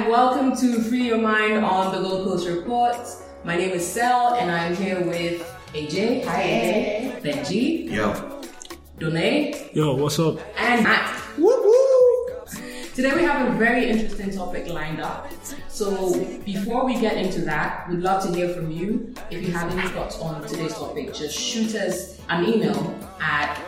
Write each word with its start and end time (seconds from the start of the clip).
and 0.00 0.08
welcome 0.08 0.56
to 0.56 0.80
Free 0.80 1.08
Your 1.08 1.18
Mind 1.18 1.62
on 1.62 1.92
the 1.92 2.00
Gold 2.00 2.26
Coast 2.26 2.48
Report. 2.48 2.96
My 3.44 3.54
name 3.54 3.72
is 3.72 3.86
Sel, 3.86 4.34
and 4.34 4.50
I'm 4.50 4.74
here 4.74 4.98
with 4.98 5.42
AJ. 5.74 6.24
Hi, 6.24 6.42
AJ. 6.42 7.22
Benji. 7.22 7.90
Yo. 7.90 8.40
Done. 8.98 9.74
Yo, 9.74 9.96
what's 9.96 10.18
up? 10.18 10.40
And 10.56 10.84
Matt. 10.84 11.36
Woo 11.36 11.44
woo. 11.44 12.46
Today 12.94 13.14
we 13.14 13.22
have 13.24 13.52
a 13.52 13.58
very 13.58 13.90
interesting 13.90 14.30
topic 14.30 14.68
lined 14.68 15.00
up. 15.00 15.30
So 15.68 16.18
before 16.46 16.86
we 16.86 16.98
get 16.98 17.18
into 17.18 17.42
that, 17.42 17.86
we'd 17.90 18.00
love 18.00 18.22
to 18.24 18.34
hear 18.34 18.48
from 18.54 18.70
you. 18.70 19.14
If 19.30 19.46
you 19.46 19.52
have 19.52 19.70
any 19.70 19.86
thoughts 19.90 20.18
on 20.18 20.40
today's 20.46 20.72
topic, 20.72 21.12
just 21.12 21.38
shoot 21.38 21.74
us 21.74 22.18
an 22.30 22.46
email 22.46 22.98
at 23.20 23.60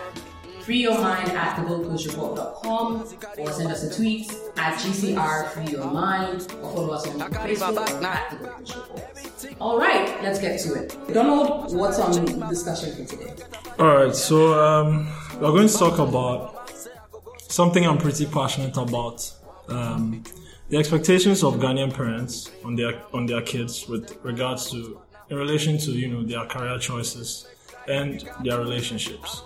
freeyourmind 0.64 1.28
at 1.30 1.56
thegoldcoastreport.com 1.56 3.08
or 3.38 3.52
send 3.52 3.72
us 3.72 3.82
a 3.84 3.94
tweet 3.94 4.30
at 4.56 4.74
GCR 4.78 5.48
Free 5.50 5.66
Your 5.66 5.86
Mind 5.86 6.42
or 6.62 6.72
follow 6.72 6.90
us 6.90 7.06
on 7.08 7.18
Facebook 7.18 8.02
at 8.04 8.30
The 8.30 8.36
Gold 8.36 8.74
Report. 8.76 9.56
All 9.60 9.78
right, 9.78 10.22
let's 10.22 10.38
get 10.38 10.60
to 10.60 10.74
it. 10.74 10.96
Donald, 11.12 11.74
what's 11.74 11.98
on 11.98 12.48
discussion 12.48 12.94
for 12.94 13.04
today? 13.04 13.34
All 13.78 13.96
right, 13.96 14.14
so 14.14 14.58
um, 14.62 15.08
we're 15.40 15.50
going 15.50 15.68
to 15.68 15.74
talk 15.74 15.98
about 15.98 16.70
something 17.38 17.86
I'm 17.86 17.98
pretty 17.98 18.26
passionate 18.26 18.76
about. 18.76 19.32
Um, 19.68 20.22
the 20.68 20.78
expectations 20.78 21.42
of 21.44 21.56
Ghanaian 21.56 21.92
parents 21.92 22.50
on 22.64 22.76
their 22.76 23.02
on 23.12 23.26
their 23.26 23.42
kids 23.42 23.86
with 23.88 24.18
regards 24.24 24.70
to 24.70 25.00
in 25.28 25.36
relation 25.36 25.76
to 25.78 25.90
you 25.92 26.08
know 26.08 26.22
their 26.22 26.46
career 26.46 26.78
choices 26.78 27.46
and 27.88 28.24
their 28.42 28.58
relationships. 28.58 29.42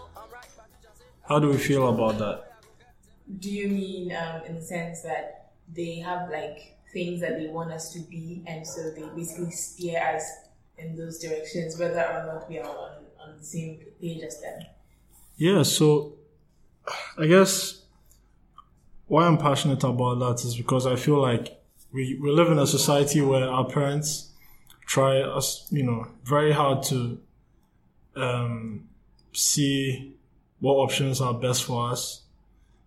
How 1.28 1.38
do 1.40 1.48
we 1.48 1.58
feel 1.58 1.88
about 1.88 2.18
that? 2.18 2.52
Do 3.40 3.50
you 3.50 3.68
mean 3.68 4.14
um, 4.14 4.42
in 4.46 4.54
the 4.56 4.62
sense 4.62 5.02
that 5.02 5.50
they 5.74 5.96
have 5.96 6.30
like 6.30 6.78
things 6.92 7.20
that 7.20 7.38
they 7.38 7.48
want 7.48 7.72
us 7.72 7.92
to 7.94 8.00
be, 8.00 8.42
and 8.46 8.66
so 8.66 8.90
they 8.90 9.02
basically 9.14 9.50
steer 9.50 10.00
us 10.14 10.24
in 10.78 10.96
those 10.96 11.18
directions, 11.18 11.78
whether 11.78 12.00
or 12.00 12.26
not 12.26 12.48
we 12.48 12.58
are 12.58 12.68
on, 12.68 12.92
on 13.20 13.38
the 13.38 13.44
same 13.44 13.80
page 14.00 14.22
as 14.22 14.40
them? 14.40 14.60
Yeah, 15.36 15.62
so 15.64 16.14
I 17.18 17.26
guess 17.26 17.82
why 19.06 19.26
I'm 19.26 19.38
passionate 19.38 19.82
about 19.84 20.18
that 20.20 20.44
is 20.44 20.56
because 20.56 20.86
I 20.86 20.96
feel 20.96 21.20
like 21.20 21.60
we, 21.92 22.18
we 22.20 22.30
live 22.30 22.50
in 22.50 22.58
a 22.58 22.66
society 22.66 23.20
where 23.20 23.48
our 23.48 23.64
parents 23.64 24.30
try 24.86 25.20
us, 25.20 25.66
you 25.70 25.82
know, 25.82 26.08
very 26.24 26.52
hard 26.52 26.82
to 26.84 27.20
um, 28.14 28.88
see 29.32 30.15
what 30.60 30.74
options 30.74 31.20
are 31.20 31.34
best 31.34 31.64
for 31.64 31.90
us. 31.90 32.22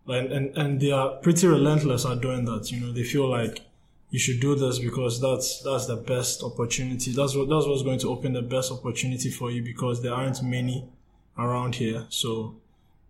And, 0.08 0.32
and, 0.32 0.58
and 0.58 0.80
they 0.80 0.92
are 0.92 1.18
pretty 1.18 1.48
relentless 1.48 2.06
at 2.06 2.22
doing 2.22 2.46
that. 2.46 2.72
You 2.72 2.82
know, 2.82 2.92
they 2.92 3.04
feel 3.04 3.30
like 3.30 3.62
you 4.10 4.18
should 4.18 4.40
do 4.40 4.56
this 4.56 4.80
because 4.80 5.22
that's, 5.22 5.62
that's 5.62 5.86
the 5.86 5.98
best 5.98 6.42
opportunity. 6.42 7.12
That's 7.12 7.36
what, 7.36 7.48
that's 7.48 7.68
what's 7.68 7.84
going 7.84 8.00
to 8.00 8.10
open 8.10 8.34
the 8.34 8.42
best 8.42 8.72
opportunity 8.72 9.30
for 9.30 9.52
you 9.52 9.62
because 9.62 10.02
there 10.02 10.14
aren't 10.14 10.42
many 10.42 10.90
around 11.38 11.76
here. 11.76 12.08
So 12.10 12.56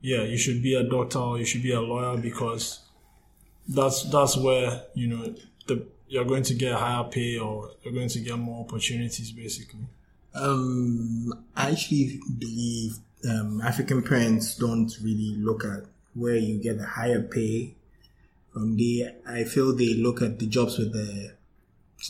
yeah, 0.02 0.24
you 0.24 0.38
should 0.38 0.62
be 0.62 0.76
a 0.76 0.84
doctor 0.84 1.20
or 1.20 1.38
you 1.40 1.46
should 1.46 1.64
be 1.64 1.72
a 1.72 1.80
lawyer 1.80 2.18
because 2.18 2.82
that's, 3.68 4.04
that's 4.04 4.36
where, 4.36 4.84
you 4.94 5.08
know, 5.08 5.36
the, 5.68 5.86
you're 6.10 6.26
going 6.26 6.44
to 6.44 6.54
get 6.54 6.73
higher 6.73 7.06
pay 7.06 7.38
or 7.38 7.72
you're 7.84 7.94
going 7.94 8.10
to 8.10 8.20
get 8.20 8.38
more 8.38 8.66
opportunities 8.66 9.32
basically. 9.32 9.88
Um, 10.34 11.46
I 11.56 11.72
actually 11.72 12.20
believe 12.38 12.98
um, 13.28 13.62
African 13.62 14.02
parents 14.03 14.56
don't 14.56 14.92
really 15.03 15.36
look 15.38 15.66
at 15.66 15.84
where 16.14 16.36
you 16.36 16.62
get 16.62 16.78
a 16.78 16.86
higher 16.86 17.22
pay 17.22 17.76
from. 18.53 18.78
I 19.28 19.44
feel 19.44 19.76
they 19.76 19.94
look 19.95 20.22
at 20.22 20.39
the 20.39 20.48
jobs 20.48 20.78
with 20.78 20.94
the, 20.94 21.34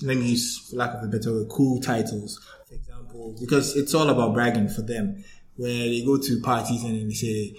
let 0.03 0.17
me 0.17 0.31
use, 0.31 0.71
lack 0.73 0.95
of 0.95 1.03
a 1.03 1.07
better 1.07 1.33
word, 1.33 1.49
cool 1.49 1.79
titles. 1.79 2.39
For 2.67 2.75
example, 2.75 3.35
because 3.39 3.75
it's 3.75 3.93
all 3.93 4.09
about 4.09 4.33
bragging 4.33 4.69
for 4.69 4.81
them, 4.81 5.23
where 5.55 5.69
they 5.69 6.03
go 6.05 6.17
to 6.17 6.41
parties 6.41 6.83
and 6.83 7.09
they 7.09 7.13
say, 7.13 7.53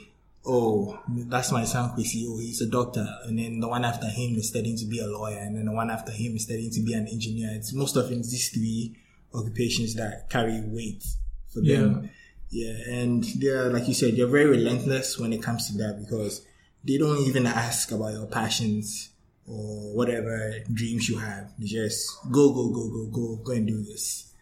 oh, 0.46 0.98
that's 1.08 1.52
my 1.52 1.64
son 1.64 1.91
Kwesi, 1.91 2.25
oh, 2.26 2.38
he's 2.38 2.62
a 2.62 2.66
doctor. 2.66 3.06
And 3.25 3.38
then 3.38 3.60
the 3.60 3.69
one 3.69 3.84
after 3.84 4.06
him 4.06 4.36
is 4.36 4.48
studying 4.48 4.76
to 4.78 4.86
be 4.86 5.00
a 5.00 5.06
lawyer. 5.06 5.38
And 5.38 5.56
then 5.56 5.66
the 5.66 5.72
one 5.72 5.91
after 5.91 6.12
him 6.12 6.36
is 6.36 6.44
studying 6.44 6.70
to 6.70 6.80
be 6.80 6.94
an 6.94 7.06
engineer. 7.08 7.50
It's 7.52 7.75
most 7.75 7.96
often 7.96 8.19
these 8.22 8.48
three 8.50 8.96
occupations 9.34 9.94
that 9.96 10.30
carry 10.30 10.62
weight 10.64 11.04
for 11.52 11.60
them. 11.60 12.10
Yeah, 12.50 12.75
and 12.88 13.25
they're, 13.38 13.71
like 13.71 13.87
you 13.87 13.94
said, 13.94 14.16
they're 14.16 14.27
very 14.27 14.47
relentless 14.47 15.19
when 15.19 15.33
it 15.33 15.43
comes 15.43 15.71
to 15.71 15.78
that 15.78 16.00
because 16.00 16.44
they 16.84 16.99
don't 16.99 17.19
even 17.19 17.47
ask 17.47 17.93
about 17.93 18.12
your 18.12 18.27
passions 18.27 19.11
or 19.47 19.94
whatever 19.94 20.55
dreams 20.72 21.09
you 21.09 21.19
have. 21.19 21.53
They 21.59 21.66
just 21.66 22.11
go, 22.31 22.53
go, 22.53 22.71
go, 22.71 22.88
go, 22.88 23.06
go, 23.06 23.37
go 23.37 23.53
and 23.53 23.66
do 23.66 23.83
this. 23.83 24.33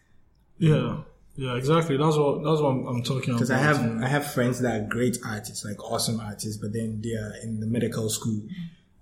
Yeah. 0.57 1.01
Yeah, 1.35 1.55
exactly. 1.55 1.95
That's 1.95 2.17
what 2.17 2.43
that's 2.43 2.59
what 2.59 2.69
I'm, 2.69 2.85
I'm 2.85 3.03
talking 3.03 3.29
about. 3.29 3.37
Because 3.37 3.51
I 3.51 3.59
have. 3.59 3.79
I 4.03 4.09
have 4.09 4.29
friends 4.33 4.59
that 4.59 4.75
are 4.75 4.85
great 4.85 5.17
artists, 5.25 5.63
like 5.63 5.81
awesome 5.81 6.19
artists, 6.19 6.57
but 6.57 6.73
then 6.73 6.99
they 7.01 7.13
are 7.13 7.33
in 7.41 7.61
the 7.61 7.65
medical 7.65 8.09
school, 8.09 8.41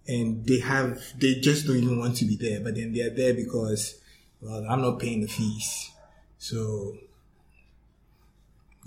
and 0.07 0.45
they 0.45 0.59
have 0.59 1.01
they 1.19 1.35
just 1.35 1.65
don't 1.65 1.77
even 1.77 1.97
want 1.97 2.15
to 2.17 2.25
be 2.25 2.35
there. 2.35 2.59
But 2.59 2.75
then 2.75 2.93
they 2.93 3.01
are 3.01 3.09
there 3.09 3.33
because 3.33 3.99
well, 4.39 4.63
I'm 4.69 4.81
not 4.81 4.99
paying 4.99 5.21
the 5.21 5.27
fees, 5.27 5.91
so 6.37 6.95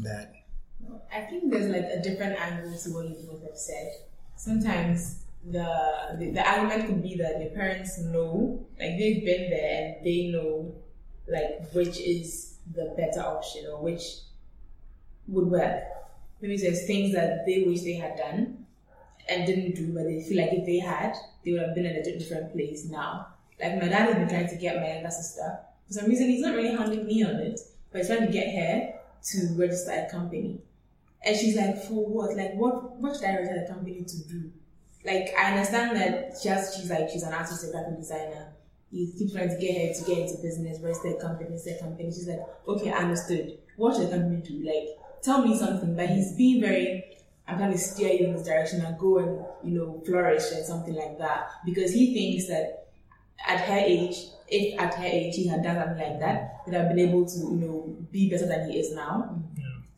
that 0.02 0.34
I 1.12 1.22
think 1.22 1.50
there's 1.50 1.70
like 1.70 1.84
a 1.84 2.00
different 2.02 2.40
angle 2.40 2.76
to 2.76 2.90
what 2.90 3.08
you 3.08 3.16
both 3.28 3.42
have 3.42 3.56
said. 3.56 3.92
Sometimes 4.36 5.24
the, 5.44 6.16
the 6.18 6.30
the 6.30 6.48
argument 6.48 6.86
could 6.86 7.02
be 7.02 7.16
that 7.16 7.38
the 7.38 7.50
parents 7.54 7.98
know, 7.98 8.64
like 8.78 8.98
they've 8.98 9.24
been 9.24 9.50
there 9.50 9.96
and 9.96 10.04
they 10.04 10.30
know, 10.32 10.74
like 11.28 11.70
which 11.72 11.98
is 11.98 12.56
the 12.74 12.94
better 12.96 13.20
option 13.20 13.66
or 13.70 13.82
which 13.82 14.02
would 15.28 15.46
work. 15.46 15.82
Maybe 16.40 16.56
there's 16.56 16.86
things 16.86 17.12
that 17.14 17.44
they 17.46 17.64
wish 17.66 17.82
they 17.82 17.94
had 17.94 18.16
done 18.16 18.66
and 19.28 19.46
didn't 19.46 19.74
do, 19.74 19.92
but 19.92 20.04
they 20.04 20.22
feel 20.22 20.38
like 20.38 20.52
if 20.52 20.64
they 20.64 20.78
had, 20.78 21.14
they 21.44 21.52
would 21.52 21.60
have 21.62 21.74
been 21.74 21.86
in 21.86 21.96
a 21.96 22.18
different 22.18 22.52
place 22.52 22.86
now. 22.86 23.26
Like 23.60 23.74
my 23.74 23.88
dad 23.88 24.08
has 24.08 24.14
been 24.14 24.28
trying 24.28 24.48
to 24.48 24.56
get 24.56 24.80
my 24.80 24.94
younger 24.94 25.10
sister. 25.10 25.58
For 25.86 25.92
some 25.94 26.06
reason, 26.06 26.28
he's 26.28 26.40
not 26.40 26.54
really 26.54 26.74
handling 26.74 27.06
me 27.06 27.22
on 27.24 27.34
it, 27.36 27.60
but 27.92 27.98
he's 27.98 28.08
trying 28.08 28.26
to 28.26 28.32
get 28.32 28.54
her 28.54 28.99
to 29.24 29.54
register 29.56 29.92
a 29.92 30.10
company. 30.10 30.60
And 31.22 31.36
she's 31.36 31.56
like, 31.56 31.82
for 31.84 32.06
what? 32.06 32.36
Like, 32.36 32.54
what? 32.54 32.96
What 32.96 33.16
should 33.16 33.24
I 33.24 33.36
register 33.36 33.64
the 33.66 33.72
company 33.72 34.02
to 34.02 34.28
do? 34.28 34.50
Like, 35.04 35.32
I 35.38 35.52
understand 35.52 35.96
that 35.96 36.34
has, 36.44 36.76
she's 36.76 36.90
like, 36.90 37.08
she's 37.10 37.22
an 37.22 37.32
artist, 37.32 37.66
a 37.66 37.70
graphic 37.70 37.98
designer. 37.98 38.52
He 38.90 39.12
keeps 39.12 39.32
trying 39.32 39.48
to 39.48 39.56
get 39.56 39.88
her 39.88 39.94
to 39.94 40.04
get 40.04 40.18
into 40.18 40.42
business, 40.42 40.80
register 40.80 41.16
a 41.16 41.20
company, 41.20 41.48
register 41.50 41.76
a 41.76 41.82
company. 41.82 42.10
She's 42.10 42.28
like, 42.28 42.40
okay, 42.68 42.90
I 42.90 42.98
understood. 42.98 43.58
What 43.76 43.96
should 43.96 44.10
the 44.10 44.18
company 44.18 44.42
do? 44.42 44.62
Like, 44.64 44.98
tell 45.22 45.46
me 45.46 45.56
something. 45.56 45.94
But 45.94 46.10
he's 46.10 46.32
being 46.36 46.60
very, 46.60 47.04
I'm 47.46 47.56
trying 47.56 47.72
to 47.72 47.78
steer 47.78 48.12
you 48.12 48.26
in 48.26 48.34
this 48.34 48.46
direction 48.46 48.80
and 48.84 48.98
go 48.98 49.18
and, 49.18 49.44
you 49.62 49.78
know, 49.78 50.02
flourish 50.04 50.44
and 50.52 50.64
something 50.66 50.94
like 50.94 51.18
that. 51.18 51.50
Because 51.64 51.92
he 51.92 52.12
thinks 52.12 52.48
that 52.48 52.79
at 53.46 53.60
her 53.60 53.78
age, 53.78 54.16
if 54.48 54.80
at 54.80 54.94
her 54.94 55.04
age 55.04 55.36
he 55.36 55.46
had 55.46 55.62
done 55.62 55.76
something 55.76 55.98
like 55.98 56.18
that, 56.20 56.62
he'd 56.64 56.74
have 56.74 56.88
been 56.88 56.98
able 56.98 57.26
to, 57.26 57.38
you 57.38 57.56
know, 57.56 57.96
be 58.10 58.30
better 58.30 58.46
than 58.46 58.70
he 58.70 58.78
is 58.78 58.94
now. 58.94 59.38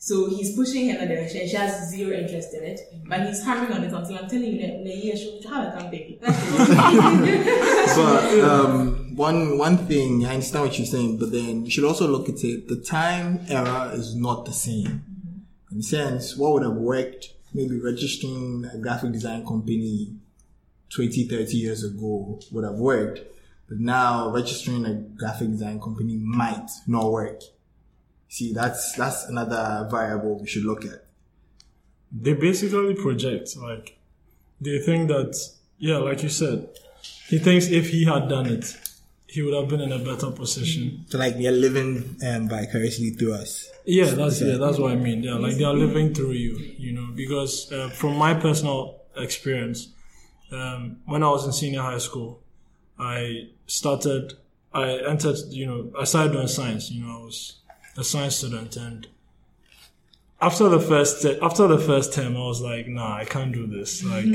So 0.04 0.28
he's 0.28 0.56
pushing 0.56 0.88
her 0.88 0.98
in 0.98 1.08
that 1.08 1.14
direction. 1.14 1.46
She 1.46 1.54
has 1.54 1.88
zero 1.88 2.16
interest 2.16 2.52
in 2.54 2.64
it, 2.64 2.80
but 3.06 3.24
he's 3.24 3.44
hammering 3.44 3.72
on 3.72 3.84
it 3.84 3.92
until 3.92 4.18
I'm 4.18 4.28
telling 4.28 4.52
you 4.52 4.60
that 4.62 4.80
in 4.80 4.86
a 4.88 4.94
year 4.96 5.16
she'll 5.16 5.40
have 5.48 5.72
a 5.72 5.76
company. 5.78 6.18
but 6.20 6.30
um, 8.40 9.14
one 9.14 9.58
one 9.58 9.78
thing 9.86 10.26
I 10.26 10.32
understand 10.32 10.64
what 10.64 10.76
you're 10.76 10.88
saying, 10.88 11.18
but 11.18 11.30
then 11.30 11.66
you 11.66 11.70
should 11.70 11.84
also 11.84 12.08
look 12.08 12.28
at 12.28 12.42
it. 12.42 12.66
The 12.66 12.80
time 12.80 13.46
era 13.48 13.92
is 13.94 14.16
not 14.16 14.44
the 14.44 14.52
same. 14.52 15.04
In 15.70 15.78
a 15.78 15.82
sense, 15.84 16.36
what 16.36 16.54
would 16.54 16.64
have 16.64 16.74
worked, 16.74 17.28
maybe 17.54 17.78
registering 17.78 18.68
a 18.74 18.78
graphic 18.78 19.12
design 19.12 19.46
company 19.46 20.16
20, 20.94 21.24
30 21.24 21.56
years 21.56 21.84
ago 21.84 22.38
would 22.50 22.64
have 22.64 22.74
worked. 22.74 23.20
But 23.68 23.78
now 23.78 24.30
registering 24.30 24.84
a 24.84 24.94
graphic 24.94 25.50
design 25.50 25.80
company 25.80 26.16
might 26.16 26.68
not 26.86 27.10
work. 27.10 27.40
See, 28.28 28.52
that's 28.52 28.92
that's 28.94 29.24
another 29.24 29.88
variable 29.90 30.38
we 30.38 30.46
should 30.46 30.64
look 30.64 30.84
at. 30.84 31.04
They 32.10 32.34
basically 32.34 32.94
project 32.94 33.56
like 33.56 33.98
they 34.60 34.78
think 34.78 35.08
that 35.08 35.36
yeah, 35.78 35.98
like 35.98 36.22
you 36.22 36.28
said, 36.28 36.68
he 37.28 37.38
thinks 37.38 37.66
if 37.66 37.88
he 37.90 38.04
had 38.04 38.28
done 38.28 38.46
it, 38.46 38.76
he 39.26 39.42
would 39.42 39.54
have 39.54 39.68
been 39.68 39.80
in 39.80 39.92
a 39.92 39.98
better 39.98 40.30
position. 40.30 41.04
So 41.08 41.18
like 41.18 41.38
they're 41.38 41.52
living 41.52 42.16
um, 42.26 42.48
vicariously 42.48 43.10
through 43.10 43.34
us. 43.34 43.70
Yeah, 43.84 44.10
that's 44.10 44.40
yeah, 44.40 44.58
that's 44.58 44.78
what 44.78 44.92
I 44.92 44.96
mean. 44.96 45.22
Yeah, 45.22 45.34
like 45.34 45.56
they 45.56 45.64
are 45.64 45.74
living 45.74 46.14
through 46.14 46.32
you, 46.32 46.56
you 46.78 46.92
know. 46.92 47.08
Because 47.14 47.72
uh, 47.72 47.88
from 47.88 48.16
my 48.16 48.34
personal 48.34 49.00
experience, 49.16 49.88
um, 50.52 50.98
when 51.06 51.22
I 51.22 51.30
was 51.30 51.46
in 51.46 51.52
senior 51.52 51.82
high 51.82 51.98
school, 51.98 52.40
I 52.98 53.48
started, 53.66 54.34
I 54.72 54.98
entered, 55.08 55.36
you 55.48 55.66
know, 55.66 55.92
I 55.98 56.04
started 56.04 56.32
doing 56.32 56.48
science. 56.48 56.90
You 56.90 57.04
know, 57.04 57.18
I 57.20 57.24
was 57.24 57.56
a 57.96 58.04
science 58.04 58.36
student, 58.36 58.76
and 58.76 59.06
after 60.42 60.68
the 60.68 60.80
first 60.80 61.22
te- 61.22 61.38
after 61.40 61.68
the 61.68 61.78
first 61.78 62.12
term, 62.12 62.36
I 62.36 62.40
was 62.40 62.60
like, 62.60 62.88
nah, 62.88 63.16
I 63.16 63.24
can't 63.24 63.52
do 63.52 63.66
this. 63.66 64.04
Like, 64.04 64.24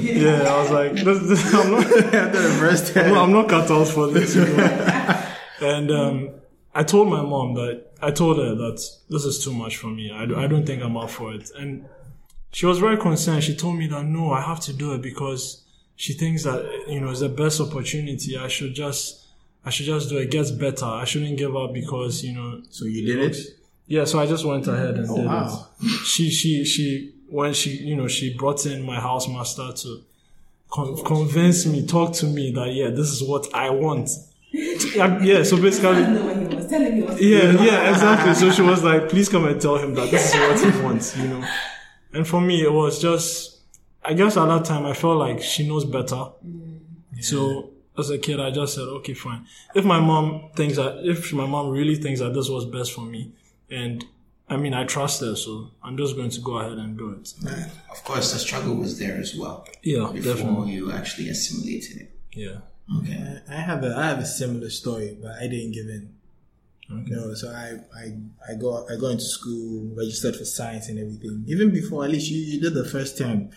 yeah, 0.00 0.42
I 0.42 0.62
was 0.62 0.70
like, 0.70 0.92
this, 0.92 1.18
this, 1.28 1.54
I'm 1.54 1.70
not. 1.72 1.84
After 2.14 2.42
the 2.42 2.56
first 2.60 2.96
I'm 2.96 3.12
not, 3.12 3.24
I'm 3.24 3.32
not 3.32 3.48
cut 3.48 3.70
out 3.70 3.88
for 3.88 4.06
this. 4.06 4.36
You 4.36 4.46
know? 4.46 5.32
and 5.60 5.90
um, 5.90 6.30
I 6.74 6.84
told 6.84 7.08
my 7.08 7.22
mom 7.22 7.54
that 7.54 7.90
I 8.00 8.12
told 8.12 8.38
her 8.38 8.54
that 8.54 8.88
this 9.10 9.24
is 9.24 9.42
too 9.44 9.52
much 9.52 9.76
for 9.76 9.88
me. 9.88 10.12
I, 10.12 10.22
I 10.22 10.46
don't 10.46 10.64
think 10.64 10.82
I'm 10.82 10.96
up 10.96 11.10
for 11.10 11.34
it. 11.34 11.50
And 11.56 11.86
she 12.54 12.66
was 12.66 12.78
very 12.78 12.96
concerned. 12.96 13.44
She 13.44 13.54
told 13.54 13.76
me 13.76 13.86
that 13.88 14.04
no, 14.04 14.32
I 14.32 14.40
have 14.40 14.60
to 14.60 14.72
do 14.72 14.94
it 14.94 15.02
because 15.02 15.62
she 15.96 16.12
thinks 16.12 16.44
that 16.44 16.86
you 16.88 17.00
know 17.00 17.10
it's 17.10 17.20
the 17.20 17.28
best 17.28 17.60
opportunity. 17.60 18.38
I 18.38 18.48
should 18.48 18.74
just 18.74 19.24
I 19.64 19.70
should 19.70 19.86
just 19.86 20.08
do 20.08 20.18
it. 20.18 20.24
It 20.24 20.30
gets 20.30 20.50
better. 20.50 20.86
I 20.86 21.04
shouldn't 21.04 21.36
give 21.38 21.56
up 21.56 21.72
because 21.72 22.22
you 22.22 22.32
know 22.32 22.62
So 22.70 22.84
you 22.84 23.06
did 23.06 23.30
it? 23.30 23.36
yeah, 23.86 24.04
so 24.04 24.18
I 24.18 24.26
just 24.26 24.44
went 24.44 24.66
ahead 24.66 24.96
and 24.96 25.10
oh, 25.10 25.16
did 25.16 25.26
wow. 25.26 25.66
it. 25.82 25.90
She, 26.06 26.30
she, 26.30 26.64
she, 26.64 27.12
when 27.28 27.52
she, 27.52 27.70
you 27.70 27.96
know, 27.96 28.08
she 28.08 28.34
brought 28.36 28.64
in 28.66 28.82
my 28.82 28.98
housemaster 28.98 29.80
to 29.82 30.02
con- 30.70 31.02
convince 31.04 31.66
me, 31.66 31.86
talk 31.86 32.12
to 32.14 32.26
me 32.26 32.50
that, 32.52 32.72
yeah, 32.72 32.88
this 32.90 33.08
is 33.08 33.22
what 33.22 33.52
I 33.54 33.70
want. 33.70 34.10
yeah, 34.52 35.22
yeah, 35.22 35.42
so 35.42 35.60
basically, 35.60 35.94
don't 35.94 36.14
know 36.14 36.24
what 36.26 36.36
he 36.36 36.56
was 36.56 36.66
telling 36.68 36.94
me. 36.94 37.02
What 37.02 37.20
yeah, 37.20 37.50
yeah, 37.62 37.90
exactly. 37.90 38.34
So 38.34 38.50
she 38.50 38.62
was 38.62 38.82
like, 38.84 39.08
please 39.08 39.28
come 39.28 39.46
and 39.46 39.60
tell 39.60 39.76
him 39.76 39.94
that 39.94 40.10
this 40.10 40.32
is 40.32 40.40
what 40.40 40.74
he 40.74 40.82
wants, 40.82 41.16
you 41.16 41.28
know. 41.28 41.46
And 42.14 42.26
for 42.26 42.40
me, 42.40 42.62
it 42.62 42.72
was 42.72 43.00
just, 43.00 43.58
I 44.04 44.14
guess 44.14 44.36
at 44.36 44.46
that 44.46 44.64
time, 44.64 44.86
I 44.86 44.94
felt 44.94 45.18
like 45.18 45.42
she 45.42 45.66
knows 45.68 45.84
better. 45.84 46.14
Mm. 46.46 46.80
So 47.20 47.70
as 47.98 48.10
a 48.10 48.18
kid, 48.18 48.40
I 48.40 48.50
just 48.50 48.74
said, 48.74 48.82
okay, 48.82 49.14
fine. 49.14 49.46
If 49.74 49.84
my 49.84 50.00
mom 50.00 50.50
thinks 50.54 50.76
that, 50.76 50.98
if 51.08 51.32
my 51.32 51.46
mom 51.46 51.70
really 51.70 51.96
thinks 51.96 52.20
that 52.20 52.34
this 52.34 52.48
was 52.48 52.64
best 52.66 52.92
for 52.92 53.02
me, 53.02 53.32
and 53.70 54.04
I 54.48 54.56
mean, 54.56 54.74
I 54.74 54.84
trust 54.84 55.20
her, 55.22 55.34
so 55.36 55.70
I'm 55.82 55.96
just 55.96 56.16
going 56.16 56.30
to 56.30 56.40
go 56.40 56.58
ahead 56.58 56.78
and 56.78 56.98
do 56.98 57.10
it. 57.12 57.32
Of 57.90 58.04
course, 58.04 58.32
the 58.32 58.38
struggle 58.38 58.74
was 58.76 58.98
there 58.98 59.16
as 59.16 59.34
well 59.34 59.66
Yeah, 59.82 60.10
before 60.12 60.34
definitely. 60.34 60.72
you 60.72 60.92
actually 60.92 61.28
assimilated 61.30 61.96
it. 62.02 62.10
Yeah. 62.32 62.58
Okay. 62.98 63.38
I 63.48 63.54
have 63.54 63.82
a 63.82 63.96
I 63.96 64.06
have 64.08 64.18
a 64.18 64.26
similar 64.26 64.68
story, 64.68 65.16
but 65.20 65.32
I 65.40 65.46
didn't 65.46 65.72
give 65.72 65.86
in. 65.86 66.13
You 66.88 67.16
know, 67.16 67.34
so 67.34 67.48
I 67.48 67.78
I 67.98 68.52
I 68.52 68.54
got 68.56 68.90
I 68.90 68.96
got 68.96 69.12
into 69.12 69.24
school, 69.24 69.90
registered 69.96 70.36
for 70.36 70.44
science 70.44 70.88
and 70.88 70.98
everything. 70.98 71.44
Even 71.48 71.72
before, 71.72 72.04
at 72.04 72.10
least 72.10 72.30
you, 72.30 72.38
you 72.38 72.60
did 72.60 72.74
the 72.74 72.84
first 72.84 73.16
term. 73.16 73.50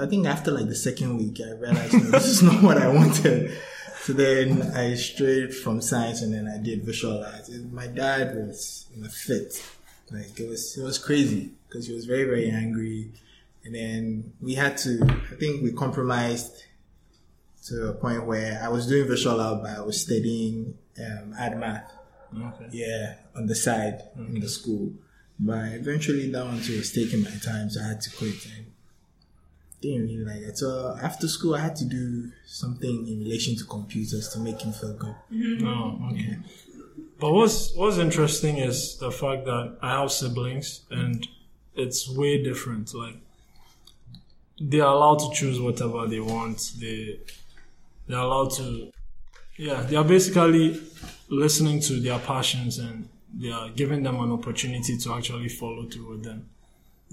I 0.00 0.06
think 0.06 0.26
after 0.26 0.52
like 0.52 0.68
the 0.68 0.76
second 0.76 1.18
week, 1.18 1.40
I 1.44 1.52
realized 1.52 1.92
no, 1.92 2.10
this 2.10 2.26
is 2.26 2.42
not 2.48 2.62
what 2.62 2.78
I 2.78 2.88
wanted. 2.88 3.52
So 4.02 4.12
then 4.12 4.62
I 4.74 4.94
strayed 4.94 5.52
from 5.52 5.80
science 5.80 6.22
and 6.22 6.32
then 6.32 6.46
I 6.46 6.62
did 6.62 6.84
visual 6.84 7.24
arts. 7.24 7.48
And 7.48 7.72
My 7.72 7.88
dad 7.88 8.36
was 8.36 8.86
in 8.96 9.04
a 9.04 9.08
fit. 9.08 9.60
Like 10.12 10.38
it 10.38 10.48
was 10.48 10.78
it 10.78 10.84
was 10.84 10.98
crazy 10.98 11.50
because 11.66 11.88
he 11.88 11.94
was 11.94 12.04
very 12.04 12.24
very 12.24 12.48
angry. 12.48 13.10
And 13.64 13.74
then 13.74 14.32
we 14.40 14.54
had 14.54 14.76
to. 14.78 15.00
I 15.32 15.34
think 15.34 15.64
we 15.64 15.72
compromised 15.72 16.62
to 17.66 17.88
a 17.88 17.92
point 17.94 18.24
where 18.24 18.60
I 18.62 18.68
was 18.68 18.86
doing 18.86 19.08
visual 19.08 19.40
art, 19.40 19.62
but 19.62 19.76
I 19.76 19.80
was 19.80 20.00
studying 20.00 20.78
um, 21.04 21.34
ad 21.36 21.58
math. 21.58 21.95
Okay. 22.34 22.68
Yeah, 22.72 23.14
on 23.34 23.46
the 23.46 23.54
side 23.54 24.02
in 24.16 24.40
the 24.40 24.48
school. 24.48 24.92
But 25.38 25.72
eventually 25.72 26.30
that 26.30 26.44
one 26.44 26.60
too 26.60 26.78
was 26.78 26.92
taking 26.92 27.22
my 27.22 27.30
time, 27.44 27.68
so 27.70 27.80
I 27.82 27.88
had 27.88 28.00
to 28.00 28.10
quit 28.16 28.46
and 28.56 28.66
didn't 29.80 30.06
really 30.06 30.24
like 30.24 30.42
it. 30.48 30.58
So 30.58 30.96
after 31.02 31.28
school 31.28 31.54
I 31.54 31.60
had 31.60 31.76
to 31.76 31.84
do 31.84 32.30
something 32.46 33.06
in 33.06 33.20
relation 33.20 33.56
to 33.56 33.64
computers 33.64 34.28
to 34.30 34.38
make 34.38 34.60
him 34.62 34.72
feel 34.72 34.94
good. 34.94 35.14
No, 35.30 36.00
okay. 36.12 36.38
But 37.18 37.32
what's 37.32 37.74
what's 37.74 37.98
interesting 37.98 38.58
is 38.58 38.98
the 38.98 39.10
fact 39.10 39.44
that 39.44 39.76
I 39.82 40.00
have 40.00 40.10
siblings 40.10 40.82
and 40.90 41.26
it's 41.74 42.08
way 42.08 42.42
different. 42.42 42.94
Like 42.94 43.16
they 44.60 44.80
are 44.80 44.94
allowed 44.94 45.18
to 45.18 45.30
choose 45.34 45.60
whatever 45.60 46.06
they 46.06 46.20
want. 46.20 46.72
They 46.78 47.20
they're 48.06 48.18
allowed 48.18 48.52
to 48.52 48.90
yeah, 49.56 49.82
they 49.82 49.96
are 49.96 50.04
basically 50.04 50.80
listening 51.28 51.80
to 51.80 52.00
their 52.00 52.18
passions 52.18 52.78
and 52.78 53.08
they 53.34 53.50
are 53.50 53.68
giving 53.70 54.02
them 54.02 54.20
an 54.20 54.32
opportunity 54.32 54.96
to 54.96 55.12
actually 55.14 55.48
follow 55.48 55.84
through 55.86 56.08
with 56.10 56.24
them. 56.24 56.48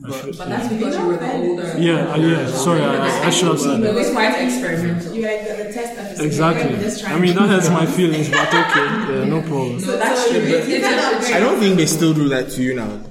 I 0.06 0.12
feel- 0.12 0.34
But 0.34 0.50
that's 0.50 0.68
because 0.74 0.96
you 0.98 1.06
were 1.06 1.18
the 1.18 1.34
older. 1.34 1.76
yeah, 1.78 2.12
uh, 2.14 2.18
yeah, 2.18 2.48
sorry, 2.48 2.82
I, 2.82 3.28
I 3.28 3.30
should 3.30 3.48
have 3.50 3.60
said 3.60 3.82
that. 3.82 3.90
It 3.90 3.94
that. 3.94 3.96
was 3.96 4.12
quite 4.12 4.34
experimental. 4.44 5.14
You 5.14 5.22
like 5.22 5.48
the, 5.48 5.64
the 5.66 5.74
test 5.74 6.00
officer. 6.00 6.26
Exactly. 6.26 6.72
You're 6.72 6.80
just 6.82 7.02
trying 7.02 7.16
I 7.16 7.20
mean, 7.20 7.36
that 7.36 7.48
hurts 7.50 7.70
my 7.70 7.86
feelings, 7.98 8.30
but 8.30 8.48
okay, 8.48 8.86
yeah, 9.20 9.26
no 9.26 9.42
problem. 9.42 9.80
So 9.80 9.98
that's 9.98 10.30
true. 10.30 10.40
It's, 10.40 10.68
it's 10.68 11.30
a- 11.32 11.36
I 11.36 11.40
don't 11.40 11.60
think 11.60 11.78
they 11.78 11.86
still 11.86 12.14
do 12.14 12.28
that 12.30 12.50
to 12.52 12.64
you 12.64 12.74
now. 12.76 13.02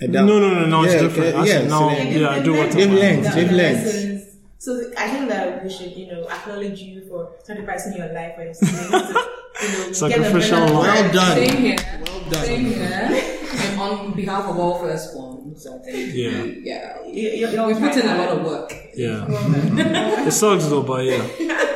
No, 0.00 0.24
no, 0.26 0.38
no, 0.38 0.64
no, 0.66 0.84
it's 0.84 0.94
Yeah, 0.94 1.00
different. 1.02 1.34
yeah, 1.34 1.40
I 1.42 1.44
yeah, 1.46 1.66
now, 1.66 1.88
so 1.88 1.94
then- 1.96 2.20
yeah, 2.20 2.28
I 2.28 2.40
do 2.40 2.52
what 2.52 2.70
They've 2.70 2.86
I 2.86 2.90
want. 2.90 3.00
learned. 3.00 3.24
the- 3.24 3.30
They've 3.30 3.48
the 3.50 3.56
learned. 3.56 4.24
So 4.60 4.90
I 4.96 5.08
think 5.08 5.28
that 5.30 5.64
we 5.64 5.70
should, 5.70 5.92
you 5.96 6.06
know, 6.06 6.28
acknowledge 6.28 6.80
you 6.80 7.02
for 7.08 7.32
sacrificing 7.42 7.96
your 7.96 8.12
life 8.12 8.34
for 8.36 8.44
your 8.44 8.54
siblings. 8.54 9.16
to, 9.58 9.66
you 9.66 9.78
know, 9.78 9.92
Sacrificial 9.92 10.58
get 10.58 10.72
love. 10.72 10.84
Well 10.84 11.12
done. 11.12 11.36
Same 11.36 11.56
here. 11.56 11.76
Well 12.06 12.20
done. 12.30 12.44
Same 12.44 12.64
here. 12.66 13.38
And 13.60 13.80
on 13.80 14.12
behalf 14.12 14.44
of 14.44 14.58
all 14.58 14.80
firstborns, 14.82 15.66
I 15.66 15.78
think. 15.84 16.14
Yeah. 16.14 16.42
Yeah. 16.42 17.06
You, 17.06 17.28
you, 17.30 17.48
you're 17.48 17.66
We 17.66 17.74
put 17.74 17.96
in 17.96 18.06
a 18.06 18.16
lot 18.16 18.28
of 18.28 18.44
work. 18.44 18.72
Yeah. 18.94 19.26
it 20.26 20.32
sucks 20.32 20.66
though, 20.66 20.82
but 20.82 21.04
yeah. 21.04 21.26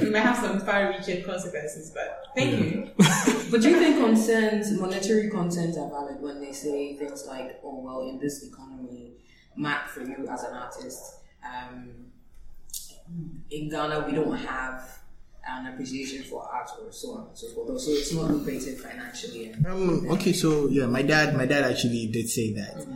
We 0.00 0.10
might 0.10 0.20
have 0.20 0.36
some 0.36 0.60
far-reaching 0.60 1.24
consequences, 1.24 1.90
but 1.94 2.24
thank 2.36 2.60
you. 2.60 2.90
But 3.50 3.62
do 3.62 3.70
you 3.70 3.78
think 3.78 3.98
concerns, 3.98 4.72
monetary 4.72 5.30
concerns 5.30 5.78
are 5.78 5.88
valid 5.88 6.20
when 6.20 6.40
they 6.40 6.52
say 6.52 6.96
things 6.96 7.24
like, 7.26 7.60
oh, 7.62 7.80
well, 7.80 8.00
in 8.08 8.18
this 8.18 8.42
economy, 8.42 9.12
Mac, 9.56 9.88
for 9.88 10.02
you 10.02 10.26
as 10.28 10.42
an 10.42 10.54
artist, 10.54 11.20
um, 11.44 12.06
in 13.50 13.68
Ghana, 13.70 14.06
we 14.06 14.12
don't 14.12 14.36
have 14.36 15.03
an 15.48 15.66
appreciation 15.66 16.22
for 16.24 16.42
art 16.50 16.70
or 16.82 16.90
so 16.92 17.12
on 17.14 17.28
and 17.28 17.36
so 17.38 17.48
forth. 17.48 17.80
So 17.80 17.90
it's 17.92 18.12
not 18.12 18.30
lucrative 18.30 18.80
financially. 18.80 19.46
And, 19.52 19.66
Um, 19.66 20.10
okay, 20.12 20.32
so 20.32 20.68
yeah, 20.68 20.86
my 20.86 21.02
dad, 21.02 21.36
my 21.36 21.46
dad 21.46 21.64
actually 21.64 22.06
did 22.08 22.28
say 22.28 22.52
that. 22.54 22.86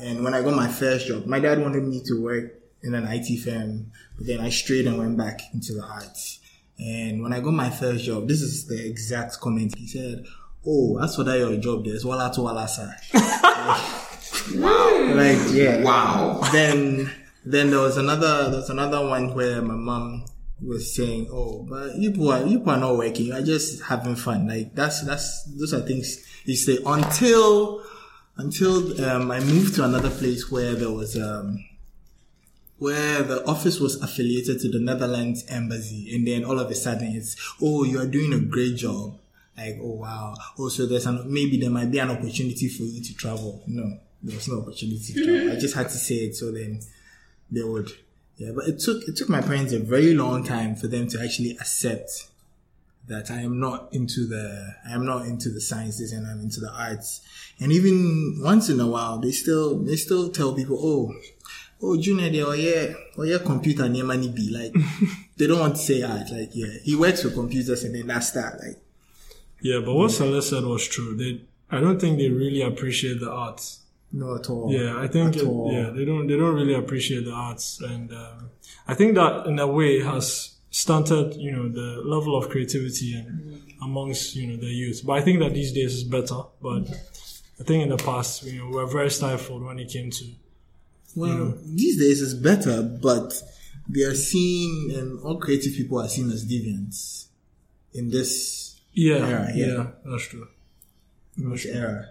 And 0.00 0.22
when 0.24 0.34
I 0.34 0.42
got 0.42 0.54
my 0.54 0.68
first 0.68 1.06
job, 1.06 1.26
my 1.26 1.40
dad 1.40 1.58
wanted 1.60 1.84
me 1.84 2.02
to 2.06 2.22
work 2.22 2.52
in 2.82 2.94
an 2.94 3.06
IT 3.08 3.38
firm, 3.40 3.90
but 4.16 4.26
then 4.26 4.40
I 4.40 4.50
strayed 4.50 4.86
and 4.86 4.98
went 4.98 5.16
back 5.16 5.40
into 5.54 5.72
the 5.74 5.82
arts. 5.82 6.40
And 6.78 7.22
when 7.22 7.32
I 7.32 7.40
got 7.40 7.52
my 7.54 7.70
first 7.70 8.04
job, 8.04 8.28
this 8.28 8.42
is 8.42 8.66
the 8.66 8.86
exact 8.86 9.40
comment 9.40 9.74
he 9.76 9.86
said. 9.86 10.24
Oh, 10.66 10.98
as 11.02 11.16
for 11.16 11.24
that 11.24 11.38
your 11.38 11.56
job, 11.56 11.84
there's 11.84 12.04
wala 12.04 12.30
to 12.34 12.42
wala 12.42 12.68
sir. 12.68 12.94
wow. 13.14 14.02
Like 15.16 15.38
yeah. 15.52 15.82
Wow. 15.82 16.40
Then 16.52 17.10
then 17.44 17.70
there 17.70 17.80
was 17.80 17.96
another 17.96 18.50
there 18.50 18.60
was 18.60 18.70
another 18.70 19.06
one 19.06 19.34
where 19.34 19.62
my 19.62 19.74
mom 19.74 20.24
was 20.62 20.94
saying, 20.94 21.28
"Oh, 21.30 21.66
but 21.68 21.96
you 21.96 22.10
people 22.10 22.32
are 22.32 22.46
you 22.46 22.58
people 22.58 22.72
are 22.72 22.80
not 22.80 22.96
working. 22.96 23.26
You're 23.26 23.42
just 23.42 23.82
having 23.82 24.16
fun. 24.16 24.48
Like 24.48 24.74
that's 24.74 25.02
that's 25.02 25.44
those 25.44 25.74
are 25.74 25.80
things 25.80 26.24
you 26.44 26.56
say 26.56 26.78
until 26.84 27.82
until 28.36 29.04
um, 29.04 29.30
I 29.30 29.40
moved 29.40 29.74
to 29.76 29.84
another 29.84 30.10
place 30.10 30.50
where 30.50 30.74
there 30.74 30.90
was 30.90 31.16
um 31.16 31.64
where 32.78 33.22
the 33.22 33.44
office 33.46 33.80
was 33.80 34.00
affiliated 34.02 34.60
to 34.60 34.70
the 34.70 34.80
Netherlands 34.80 35.44
embassy, 35.48 36.14
and 36.14 36.26
then 36.26 36.44
all 36.44 36.58
of 36.58 36.70
a 36.70 36.74
sudden 36.74 37.08
it's, 37.16 37.36
oh, 37.62 37.84
you 37.84 37.98
are 37.98 38.06
doing 38.06 38.32
a 38.32 38.38
great 38.38 38.76
job. 38.76 39.18
Like, 39.56 39.78
oh 39.80 39.94
wow. 39.94 40.34
Also, 40.58 40.86
there's 40.86 41.06
an 41.06 41.32
maybe 41.32 41.58
there 41.58 41.70
might 41.70 41.90
be 41.90 41.98
an 41.98 42.10
opportunity 42.10 42.68
for 42.68 42.82
you 42.82 43.02
to 43.02 43.14
travel. 43.14 43.62
No, 43.66 43.98
there 44.22 44.36
was 44.36 44.48
no 44.48 44.60
opportunity. 44.60 45.50
I 45.50 45.56
just 45.58 45.74
had 45.74 45.88
to 45.88 45.96
say 45.96 46.16
it, 46.16 46.36
so 46.36 46.52
then 46.52 46.80
they 47.50 47.62
would. 47.62 47.90
Yeah, 48.36 48.50
but 48.54 48.68
it 48.68 48.78
took 48.80 49.02
it 49.08 49.16
took 49.16 49.28
my 49.28 49.40
parents 49.40 49.72
a 49.72 49.78
very 49.78 50.14
long 50.14 50.44
time 50.44 50.76
for 50.76 50.88
them 50.88 51.08
to 51.08 51.22
actually 51.22 51.52
accept 51.52 52.28
that 53.08 53.30
I 53.30 53.40
am 53.40 53.60
not 53.60 53.88
into 53.92 54.26
the 54.26 54.74
I 54.86 54.92
am 54.92 55.06
not 55.06 55.26
into 55.26 55.48
the 55.48 55.60
sciences 55.60 56.12
and 56.12 56.26
I'm 56.26 56.40
into 56.40 56.60
the 56.60 56.70
arts. 56.70 57.20
And 57.58 57.72
even 57.72 58.40
once 58.42 58.68
in 58.68 58.80
a 58.80 58.86
while, 58.86 59.18
they 59.18 59.30
still 59.30 59.78
they 59.78 59.96
still 59.96 60.30
tell 60.30 60.54
people, 60.54 60.78
oh, 60.80 61.14
oh, 61.82 61.96
Junior, 61.96 62.30
they 62.30 62.42
are 62.42 62.56
yeah, 62.56 62.94
oh 63.16 63.22
yeah, 63.22 63.38
computer 63.38 63.88
near 63.88 64.04
money 64.04 64.28
be 64.28 64.50
like 64.50 64.74
they 65.36 65.46
don't 65.46 65.60
want 65.60 65.76
to 65.76 65.82
say 65.82 66.02
art. 66.02 66.30
Like 66.30 66.50
yeah, 66.52 66.78
he 66.82 66.94
works 66.94 67.24
with 67.24 67.34
computers 67.34 67.84
and 67.84 67.94
then 67.94 68.06
that's 68.06 68.32
that. 68.32 68.58
Like 68.58 68.78
Yeah, 69.60 69.80
but 69.84 69.94
what 69.94 70.10
Celeste 70.10 70.50
said 70.50 70.64
was 70.64 70.86
true. 70.86 71.16
They, 71.16 71.40
I 71.70 71.80
don't 71.80 72.00
think 72.00 72.18
they 72.18 72.28
really 72.28 72.62
appreciate 72.62 73.20
the 73.20 73.30
arts. 73.30 73.80
No 74.12 74.36
at 74.36 74.48
all. 74.50 74.72
Yeah, 74.72 74.98
I 75.00 75.08
think 75.08 75.36
it, 75.36 75.44
yeah 75.44 75.90
they 75.90 76.04
don't 76.04 76.26
they 76.26 76.36
don't 76.36 76.54
really 76.54 76.74
appreciate 76.74 77.24
the 77.24 77.32
arts, 77.32 77.80
and 77.80 78.12
um, 78.12 78.50
I 78.86 78.94
think 78.94 79.14
that 79.16 79.46
in 79.46 79.58
a 79.58 79.66
way 79.66 80.00
has 80.00 80.54
stunted 80.70 81.34
you 81.36 81.50
know 81.52 81.68
the 81.68 82.02
level 82.04 82.36
of 82.36 82.48
creativity 82.50 83.14
and 83.14 83.62
amongst 83.82 84.36
you 84.36 84.46
know 84.46 84.56
the 84.56 84.66
youth. 84.66 85.02
But 85.04 85.14
I 85.14 85.22
think 85.22 85.40
that 85.40 85.54
these 85.54 85.72
days 85.72 85.94
is 85.94 86.04
better. 86.04 86.42
But 86.60 86.88
I 87.60 87.62
think 87.64 87.82
in 87.82 87.88
the 87.88 87.96
past 87.96 88.42
you 88.44 88.58
know 88.58 88.66
we 88.68 88.74
were 88.76 88.86
very 88.86 89.10
stifled 89.10 89.62
when 89.64 89.78
it 89.78 89.88
came 89.88 90.10
to 90.10 90.24
Well, 91.14 91.54
these 91.64 91.98
days 91.98 92.20
it's 92.22 92.34
better, 92.34 92.82
but 92.82 93.32
they 93.88 94.02
are 94.02 94.14
seen, 94.14 94.90
and 94.90 95.20
all 95.24 95.38
creative 95.38 95.72
people 95.74 96.00
are 96.00 96.08
seen 96.08 96.30
as 96.30 96.44
deviants 96.44 97.26
in 97.94 98.10
this 98.10 98.80
yeah 98.92 99.18
Yeah, 99.18 99.50
yeah, 99.54 99.66
yeah. 99.66 99.86
that's 100.04 100.26
true. 100.28 100.48
in 101.38 101.50
this 101.50 101.66
era. 101.66 102.08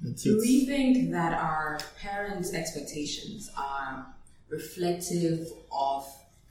That's 0.00 0.22
Do 0.22 0.38
we 0.38 0.66
think 0.66 1.10
that 1.10 1.32
our 1.32 1.78
parents' 2.00 2.54
expectations 2.54 3.50
are 3.56 4.06
reflective 4.48 5.48
of 5.72 6.06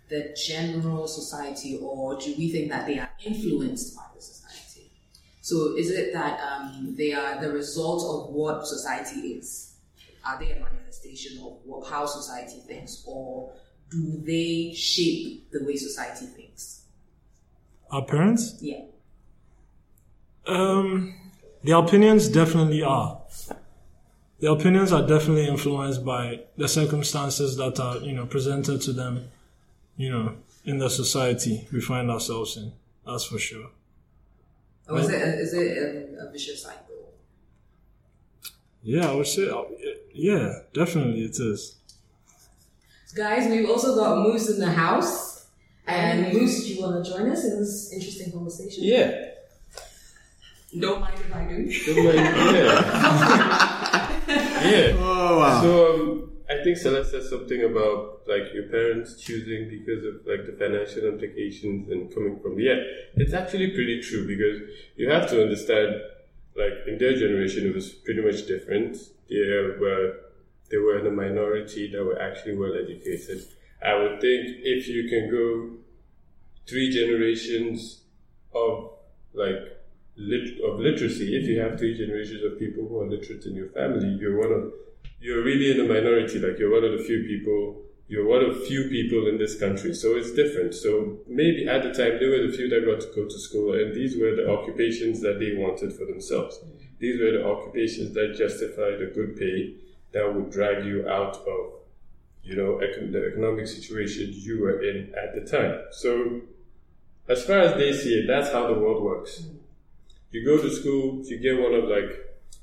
the 0.09 0.35
general 0.47 1.07
society, 1.07 1.79
or 1.81 2.19
do 2.19 2.33
we 2.37 2.51
think 2.51 2.69
that 2.69 2.87
they 2.87 2.99
are 2.99 3.09
influenced 3.25 3.95
by 3.95 4.03
the 4.15 4.21
society? 4.21 4.91
So, 5.41 5.75
is 5.77 5.91
it 5.91 6.13
that 6.13 6.39
um, 6.41 6.95
they 6.97 7.13
are 7.13 7.41
the 7.41 7.51
result 7.51 8.03
of 8.03 8.33
what 8.33 8.65
society 8.65 9.33
is? 9.33 9.75
Are 10.25 10.37
they 10.39 10.51
a 10.51 10.59
manifestation 10.59 11.37
of 11.39 11.57
what, 11.65 11.89
how 11.89 12.05
society 12.05 12.61
thinks, 12.67 13.03
or 13.05 13.53
do 13.89 14.21
they 14.25 14.73
shape 14.73 15.51
the 15.51 15.63
way 15.63 15.75
society 15.75 16.25
thinks? 16.25 16.81
Our 17.91 18.03
parents? 18.03 18.57
Yeah. 18.61 18.81
Um, 20.45 21.15
the 21.63 21.77
opinions 21.77 22.27
definitely 22.29 22.83
are. 22.83 23.21
The 24.39 24.51
opinions 24.51 24.91
are 24.91 25.05
definitely 25.05 25.47
influenced 25.47 26.05
by 26.05 26.41
the 26.57 26.67
circumstances 26.67 27.57
that 27.57 27.79
are, 27.79 27.97
you 27.97 28.13
know, 28.13 28.25
presented 28.25 28.81
to 28.81 28.93
them, 28.93 29.29
you 29.95 30.11
know, 30.11 30.35
in 30.63 30.77
the 30.77 30.89
society 30.89 31.67
we 31.71 31.81
find 31.81 32.11
ourselves 32.11 32.55
in. 32.57 32.71
That's 33.05 33.25
for 33.25 33.39
sure. 33.39 33.69
Or 34.87 34.99
is 34.99 35.09
it 35.09 35.21
a, 35.21 35.39
is 35.39 35.53
it 35.53 35.77
a, 35.77 36.27
a 36.27 36.31
vicious 36.31 36.63
cycle? 36.63 37.13
Yeah, 38.83 39.09
I 39.09 39.15
would 39.15 39.27
say, 39.27 39.49
uh, 39.49 39.63
yeah, 40.13 40.59
definitely 40.73 41.23
it 41.23 41.39
is. 41.39 41.75
Guys, 43.15 43.49
we've 43.49 43.69
also 43.69 43.95
got 43.95 44.19
Moose 44.19 44.49
in 44.49 44.59
the 44.59 44.71
house. 44.71 45.47
And 45.87 46.33
Moose, 46.33 46.63
do 46.65 46.73
you 46.73 46.81
want 46.81 47.03
to 47.03 47.11
join 47.11 47.29
us 47.31 47.43
in 47.45 47.59
this 47.59 47.91
interesting 47.91 48.31
conversation? 48.31 48.83
Yeah. 48.83 49.31
Don't 50.75 50.99
mind 50.99 51.13
if 51.17 51.33
I 51.33 51.47
do. 51.47 51.93
Don't 51.93 52.05
mind. 52.05 52.17
Yeah. 54.27 54.69
yeah. 54.69 54.97
Oh 54.99 55.39
wow. 55.39 55.61
So 55.61 55.93
um, 55.93 56.31
I 56.49 56.61
think 56.61 56.77
Celeste 56.77 57.11
said 57.11 57.23
something 57.23 57.63
about 57.63 58.23
like 58.27 58.53
your 58.53 58.63
parents 58.63 59.15
choosing 59.15 59.69
because 59.69 60.03
of 60.03 60.15
like 60.25 60.45
the 60.45 60.51
financial 60.59 61.05
implications 61.05 61.89
and 61.89 62.13
coming 62.13 62.39
from 62.41 62.59
yeah. 62.59 62.75
It's 63.15 63.33
actually 63.33 63.71
pretty 63.71 64.01
true 64.01 64.27
because 64.27 64.61
you 64.97 65.09
have 65.09 65.29
to 65.29 65.41
understand 65.41 66.01
like 66.57 66.85
in 66.85 66.97
their 66.97 67.15
generation 67.15 67.67
it 67.67 67.73
was 67.73 67.89
pretty 67.89 68.21
much 68.21 68.45
different. 68.47 68.97
They 69.29 69.39
were 69.79 70.19
they 70.69 70.77
were 70.77 70.99
in 70.99 71.07
a 71.07 71.11
minority 71.11 71.89
that 71.91 72.03
were 72.03 72.21
actually 72.21 72.57
well 72.57 72.73
educated. 72.75 73.45
I 73.81 73.95
would 73.95 74.19
think 74.19 74.57
if 74.63 74.89
you 74.89 75.07
can 75.07 75.31
go 75.31 75.77
three 76.67 76.91
generations 76.91 78.01
of 78.53 78.91
like 79.33 79.76
lit- 80.17 80.59
of 80.61 80.79
literacy, 80.79 81.37
if 81.37 81.47
you 81.47 81.59
have 81.59 81.77
three 81.77 81.97
generations 81.97 82.43
of 82.43 82.59
people 82.59 82.87
who 82.87 82.99
are 83.01 83.07
literate 83.07 83.45
in 83.45 83.55
your 83.55 83.69
family, 83.69 84.09
you're 84.19 84.37
one 84.37 84.51
of 84.51 84.73
you're 85.19 85.43
really 85.43 85.71
in 85.71 85.79
a 85.79 85.87
minority. 85.87 86.39
Like 86.39 86.59
you're 86.59 86.71
one 86.71 86.83
of 86.83 86.97
the 86.97 87.03
few 87.03 87.23
people. 87.23 87.83
You're 88.09 88.25
one 88.25 88.41
of 88.41 88.65
few 88.65 88.87
people 88.87 89.27
in 89.27 89.37
this 89.37 89.59
country, 89.59 89.93
so 89.93 90.15
it's 90.15 90.31
different. 90.31 90.73
So 90.73 91.17
maybe 91.27 91.67
at 91.67 91.83
the 91.83 91.89
time 91.89 92.19
they 92.19 92.25
were 92.25 92.47
the 92.47 92.55
few 92.55 92.69
that 92.69 92.85
got 92.85 93.01
to 93.01 93.13
go 93.13 93.27
to 93.27 93.39
school, 93.39 93.73
and 93.73 93.93
these 93.93 94.15
were 94.17 94.33
the 94.33 94.49
occupations 94.49 95.19
that 95.19 95.39
they 95.39 95.57
wanted 95.57 95.91
for 95.91 96.05
themselves. 96.05 96.57
These 96.99 97.19
were 97.19 97.31
the 97.31 97.45
occupations 97.45 98.13
that 98.13 98.35
justified 98.37 99.01
a 99.01 99.07
good 99.07 99.35
pay 99.35 99.75
that 100.13 100.33
would 100.33 100.49
drag 100.51 100.85
you 100.85 101.05
out 101.09 101.35
of, 101.35 101.73
you 102.43 102.55
know, 102.55 102.79
the 102.79 103.27
economic 103.27 103.67
situation 103.67 104.29
you 104.31 104.61
were 104.61 104.81
in 104.81 105.13
at 105.21 105.35
the 105.35 105.41
time. 105.41 105.81
So 105.91 106.41
as 107.27 107.43
far 107.43 107.59
as 107.59 107.73
they 107.73 107.91
see 107.91 108.19
it, 108.19 108.27
that's 108.27 108.53
how 108.53 108.67
the 108.67 108.79
world 108.79 109.03
works. 109.03 109.43
You 110.31 110.45
go 110.45 110.61
to 110.61 110.69
school, 110.69 111.23
you 111.25 111.37
get 111.37 111.59
one 111.61 111.73
of 111.73 111.85
like, 111.85 112.09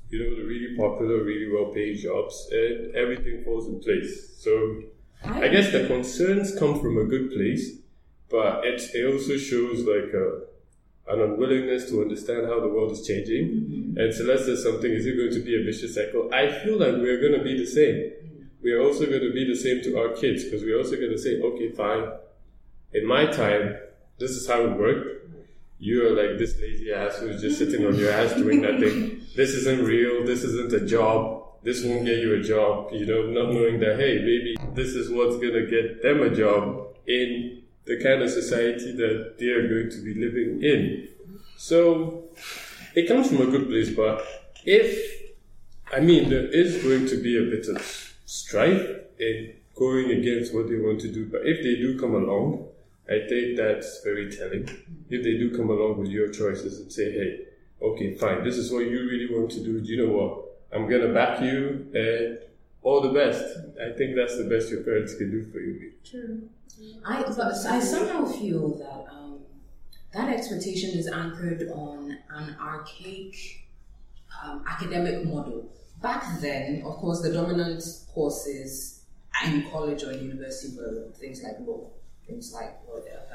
you 0.09 0.19
know, 0.19 0.35
the 0.35 0.43
really 0.43 0.75
popular, 0.77 1.23
really 1.23 1.51
well 1.51 1.73
paid 1.73 1.97
jobs, 1.97 2.47
and 2.51 2.95
everything 2.95 3.43
falls 3.43 3.67
in 3.67 3.79
place. 3.79 4.35
So 4.37 4.83
I 5.23 5.47
guess 5.47 5.71
the 5.71 5.87
concerns 5.87 6.57
come 6.57 6.79
from 6.79 6.97
a 6.97 7.05
good 7.05 7.31
place, 7.31 7.77
but 8.29 8.65
it, 8.65 8.81
it 8.93 9.11
also 9.11 9.37
shows 9.37 9.79
like 9.79 10.13
a, 10.13 10.41
an 11.11 11.21
unwillingness 11.21 11.89
to 11.89 12.01
understand 12.01 12.47
how 12.47 12.59
the 12.59 12.67
world 12.67 12.91
is 12.91 13.05
changing. 13.05 13.47
Mm-hmm. 13.47 13.97
And 13.97 14.13
Celeste 14.13 14.45
says 14.45 14.63
something, 14.63 14.91
is 14.91 15.05
it 15.05 15.17
going 15.17 15.33
to 15.33 15.39
be 15.39 15.59
a 15.59 15.63
vicious 15.63 15.95
cycle? 15.95 16.29
I 16.33 16.51
feel 16.51 16.77
like 16.77 16.93
we're 16.93 17.19
going 17.19 17.37
to 17.37 17.43
be 17.43 17.57
the 17.57 17.65
same. 17.65 17.95
Mm-hmm. 17.95 18.43
We 18.61 18.71
are 18.73 18.81
also 18.81 19.05
going 19.05 19.21
to 19.21 19.33
be 19.33 19.45
the 19.45 19.55
same 19.55 19.81
to 19.83 19.99
our 19.99 20.09
kids 20.09 20.43
because 20.43 20.61
we're 20.63 20.77
also 20.77 20.95
going 20.97 21.11
to 21.11 21.17
say, 21.17 21.41
okay, 21.41 21.71
fine. 21.71 22.11
In 22.93 23.07
my 23.07 23.25
time, 23.25 23.75
this 24.19 24.31
is 24.31 24.47
how 24.47 24.61
it 24.61 24.77
worked. 24.77 25.25
You 25.77 26.07
are 26.07 26.11
like 26.11 26.37
this 26.37 26.59
lazy 26.59 26.91
ass 26.93 27.17
who's 27.17 27.41
just 27.41 27.57
sitting 27.57 27.85
on 27.85 27.95
your 27.95 28.11
ass 28.11 28.33
doing 28.33 28.61
nothing. 28.61 29.21
This 29.35 29.49
isn't 29.51 29.83
real. 29.83 30.25
This 30.25 30.43
isn't 30.43 30.71
a 30.73 30.85
job. 30.85 31.43
This 31.63 31.83
won't 31.83 32.05
get 32.05 32.19
you 32.19 32.35
a 32.35 32.41
job. 32.41 32.93
You 32.93 33.05
know, 33.05 33.23
not 33.23 33.53
knowing 33.53 33.79
that, 33.81 33.99
hey, 33.99 34.19
maybe 34.19 34.55
this 34.73 34.89
is 34.95 35.09
what's 35.09 35.35
going 35.37 35.53
to 35.53 35.67
get 35.67 36.01
them 36.01 36.21
a 36.21 36.33
job 36.33 36.95
in 37.07 37.63
the 37.85 38.01
kind 38.01 38.21
of 38.21 38.29
society 38.29 38.93
that 38.93 39.35
they 39.37 39.47
are 39.47 39.67
going 39.67 39.89
to 39.89 39.97
be 40.03 40.13
living 40.13 40.63
in. 40.63 41.09
So 41.57 42.29
it 42.95 43.07
comes 43.07 43.27
from 43.27 43.41
a 43.41 43.51
good 43.51 43.67
place, 43.67 43.89
but 43.93 44.25
if, 44.63 45.23
I 45.93 45.99
mean, 45.99 46.29
there 46.29 46.45
is 46.45 46.81
going 46.81 47.07
to 47.07 47.21
be 47.21 47.37
a 47.37 47.49
bit 47.49 47.67
of 47.67 48.13
strife 48.25 48.89
in 49.19 49.53
going 49.75 50.11
against 50.11 50.53
what 50.53 50.67
they 50.69 50.77
want 50.77 51.01
to 51.01 51.11
do, 51.11 51.27
but 51.27 51.41
if 51.43 51.57
they 51.57 51.75
do 51.75 51.99
come 51.99 52.15
along, 52.15 52.69
I 53.07 53.27
think 53.27 53.57
that's 53.57 54.01
very 54.03 54.31
telling. 54.31 54.67
If 55.09 55.23
they 55.23 55.37
do 55.37 55.55
come 55.55 55.69
along 55.69 55.99
with 55.99 56.09
your 56.09 56.31
choices 56.31 56.79
and 56.79 56.91
say, 56.91 57.11
hey, 57.11 57.45
okay, 57.81 58.15
fine, 58.15 58.43
this 58.43 58.57
is 58.57 58.71
what 58.71 58.85
you 58.85 59.07
really 59.07 59.27
want 59.31 59.51
to 59.51 59.63
do, 59.63 59.79
do 59.79 59.87
you 59.87 60.05
know 60.05 60.13
what? 60.13 60.45
I'm 60.73 60.89
gonna 60.89 61.13
back 61.13 61.41
you 61.41 61.87
and 61.93 62.39
all 62.81 63.01
the 63.01 63.09
best. 63.09 63.43
I 63.81 63.95
think 63.97 64.15
that's 64.15 64.37
the 64.37 64.45
best 64.45 64.69
your 64.69 64.81
parents 64.81 65.15
can 65.15 65.31
do 65.31 65.51
for 65.51 65.59
you. 65.59 65.93
True. 66.03 66.49
I, 67.05 67.23
I 67.23 67.79
somehow 67.79 68.25
feel 68.25 68.77
that 68.77 69.13
um, 69.13 69.39
that 70.13 70.29
expectation 70.29 70.91
is 70.91 71.07
anchored 71.07 71.69
on 71.73 72.17
an 72.29 72.55
archaic 72.59 73.67
um, 74.43 74.63
academic 74.67 75.25
model. 75.25 75.71
Back 76.01 76.39
then, 76.41 76.83
of 76.85 76.95
course, 76.97 77.21
the 77.21 77.31
dominant 77.31 77.83
courses 78.13 79.03
in 79.45 79.69
college 79.71 80.03
or 80.03 80.11
university 80.11 80.75
were 80.77 81.11
things 81.17 81.41
like 81.43 81.55
law, 81.65 81.89
things 82.27 82.53
like 82.53 82.77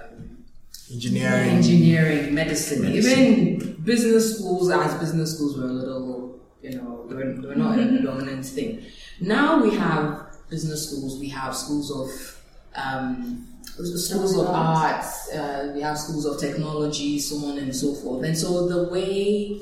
um, 0.03 0.45
Engineering. 0.93 1.51
engineering, 1.51 2.35
medicine, 2.35 2.85
even 2.93 3.81
business 3.85 4.37
schools, 4.39 4.71
as 4.71 4.93
business 4.95 5.37
schools 5.37 5.57
were 5.57 5.67
a 5.67 5.73
little, 5.73 6.41
you 6.63 6.71
know, 6.77 7.07
they 7.07 7.15
were, 7.15 7.33
they 7.33 7.47
were 7.47 7.55
not 7.55 7.79
a 7.79 8.03
dominant 8.03 8.45
thing. 8.45 8.83
Now 9.21 9.63
we 9.63 9.77
have 9.77 10.27
business 10.49 10.91
schools, 10.91 11.21
we 11.21 11.29
have 11.29 11.55
schools 11.55 11.93
of 11.93 12.43
um, 12.75 13.47
schools 13.63 14.37
of 14.37 14.49
arts, 14.49 15.31
uh, 15.33 15.71
we 15.77 15.81
have 15.81 15.97
schools 15.97 16.27
of 16.27 16.41
technology, 16.41 17.21
so 17.21 17.37
on 17.47 17.59
and 17.59 17.75
so 17.75 17.95
forth. 17.95 18.25
And 18.25 18.37
so 18.37 18.67
the 18.67 18.89
way 18.91 19.61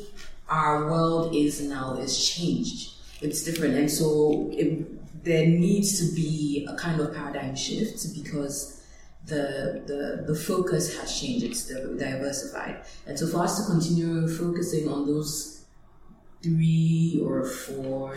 our 0.48 0.90
world 0.90 1.34
is 1.36 1.60
now 1.60 1.98
is 1.98 2.26
changed. 2.26 2.94
It's 3.20 3.44
different, 3.44 3.74
and 3.74 3.90
so 3.90 4.48
it, 4.52 5.24
there 5.24 5.46
needs 5.46 5.98
to 5.98 6.14
be 6.14 6.66
a 6.70 6.74
kind 6.76 7.00
of 7.02 7.14
paradigm 7.14 7.54
shift 7.54 8.14
because 8.14 8.77
the, 9.28 9.82
the 9.86 10.32
the 10.32 10.34
focus 10.34 10.98
has 10.98 11.20
changed. 11.20 11.44
It's 11.44 11.66
diversified, 11.66 12.84
and 13.06 13.18
so 13.18 13.26
for 13.26 13.42
us 13.42 13.60
to 13.60 13.70
continue 13.70 14.26
focusing 14.26 14.88
on 14.88 15.06
those 15.06 15.64
three 16.42 17.20
or 17.22 17.44
four 17.44 18.14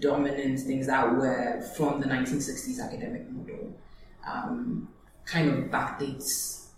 dominant 0.00 0.60
things 0.60 0.86
that 0.86 1.14
were 1.14 1.62
from 1.76 2.00
the 2.00 2.06
1960s 2.06 2.80
academic 2.80 3.30
model, 3.30 3.74
um, 4.26 4.88
kind 5.24 5.50
of 5.50 5.70
backdates 5.70 6.68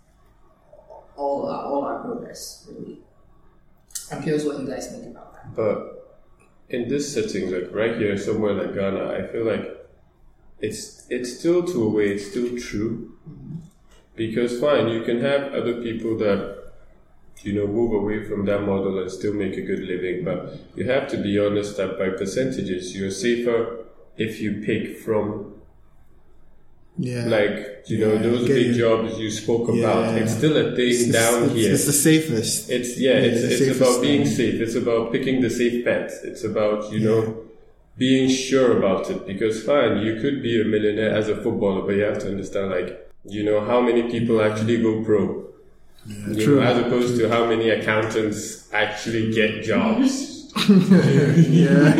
all 1.15 1.47
all 1.47 1.83
our 1.85 1.99
progress. 2.03 2.67
Really, 2.69 2.99
I'm 4.11 4.21
curious 4.21 4.43
what 4.43 4.59
you 4.59 4.67
guys 4.67 4.91
think 4.91 5.05
about 5.05 5.33
that. 5.33 5.55
But 5.55 6.19
in 6.69 6.89
this 6.89 7.13
setting, 7.13 7.51
like 7.51 7.73
right 7.73 7.95
here, 7.97 8.17
somewhere 8.17 8.53
like 8.53 8.75
Ghana, 8.75 9.13
I 9.13 9.31
feel 9.31 9.45
like 9.45 9.77
it's 10.59 11.07
it's 11.09 11.39
still 11.39 11.63
to 11.63 11.83
a 11.83 11.89
way, 11.89 12.09
it's 12.09 12.29
still 12.29 12.57
true. 12.57 13.13
Because 14.17 14.59
fine, 14.59 14.89
you 14.89 15.01
can 15.03 15.21
have 15.21 15.53
other 15.53 15.75
people 15.81 16.17
that 16.17 16.39
you 17.43 17.53
know 17.53 17.67
move 17.67 17.93
away 17.93 18.23
from 18.27 18.45
that 18.45 18.61
model 18.63 18.99
and 18.99 19.09
still 19.11 19.33
make 19.33 19.55
a 19.57 19.61
good 19.61 19.83
living, 19.93 20.25
but 20.25 20.39
you 20.75 20.83
have 20.89 21.07
to 21.13 21.17
be 21.17 21.39
honest 21.39 21.77
that 21.77 21.97
by 21.99 22.09
percentages, 22.09 22.95
you're 22.97 23.11
safer 23.11 23.59
if 24.17 24.41
you 24.41 24.51
pick 24.69 24.83
from 25.05 25.53
Yeah. 26.99 27.25
like 27.27 27.57
you 27.91 27.99
know 27.99 28.17
those 28.17 28.47
big 28.47 28.67
you. 28.67 28.73
jobs 28.73 29.19
you 29.19 29.29
spoke 29.29 29.67
about. 29.69 30.01
Yeah. 30.15 30.21
It's 30.21 30.33
still 30.33 30.57
a 30.57 30.75
thing 30.75 30.89
it's, 30.89 31.11
down 31.11 31.43
it's, 31.43 31.53
here. 31.53 31.71
It's 31.73 31.85
the 31.85 31.93
safest. 31.93 32.71
It's 32.71 32.91
yeah, 32.99 33.11
Yeah, 33.13 33.19
it's, 33.29 33.41
the 33.41 33.69
it's 33.69 33.77
about 33.79 34.01
being 34.01 34.23
thing. 34.25 34.35
safe. 34.35 34.55
It's 34.65 34.75
about 34.83 35.11
picking 35.11 35.41
the 35.41 35.51
safe 35.51 35.85
bet. 35.85 36.09
It's 36.23 36.43
about 36.43 36.91
you 36.91 37.01
know 37.07 37.21
being 37.97 38.27
sure 38.29 38.77
about 38.79 39.11
it. 39.11 39.27
Because 39.27 39.63
fine, 39.63 39.93
you 40.05 40.13
could 40.21 40.41
be 40.41 40.59
a 40.59 40.65
millionaire 40.65 41.11
as 41.13 41.29
a 41.29 41.35
footballer, 41.43 41.81
but 41.85 41.93
you 41.95 42.01
have 42.01 42.17
to 42.19 42.29
understand 42.29 42.71
like 42.71 43.06
you 43.27 43.43
know 43.43 43.61
how 43.65 43.81
many 43.81 44.03
people 44.09 44.41
actually 44.41 44.81
go 44.81 45.03
pro. 45.03 45.45
You 46.05 46.45
true. 46.45 46.55
know, 46.55 46.61
as 46.61 46.77
opposed 46.77 47.17
to 47.19 47.27
how 47.29 47.45
many 47.45 47.69
accountants 47.69 48.71
actually 48.73 49.33
get 49.33 49.63
jobs. 49.63 50.35
yeah. 50.69 51.91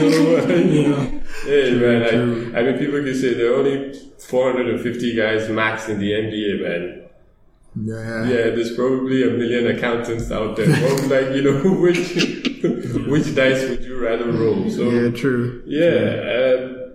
Hey 1.44 1.74
man, 1.76 2.04
I, 2.56 2.60
I 2.60 2.64
mean, 2.64 2.78
people 2.78 3.04
can 3.04 3.14
say 3.14 3.34
there 3.34 3.52
are 3.54 3.58
only 3.58 3.94
450 4.20 5.16
guys 5.16 5.50
max 5.50 5.90
in 5.90 6.00
the 6.00 6.12
NBA, 6.12 6.62
man. 6.64 7.04
Yeah. 7.80 8.24
Yeah, 8.24 8.50
there's 8.56 8.76
probably 8.76 9.24
a 9.24 9.32
million 9.32 9.68
accountants 9.68 10.32
out 10.32 10.56
there. 10.56 10.68
Well, 10.82 11.08
like, 11.10 11.36
you 11.36 11.44
know, 11.44 11.74
which 11.82 12.16
which 13.08 13.36
dice 13.36 13.70
would 13.70 13.84
you 13.84 14.00
rather 14.00 14.32
roll? 14.32 14.70
So 14.70 14.90
Yeah, 14.90 15.12
true. 15.12 15.64
yeah, 15.68 16.56
um, 16.64 16.94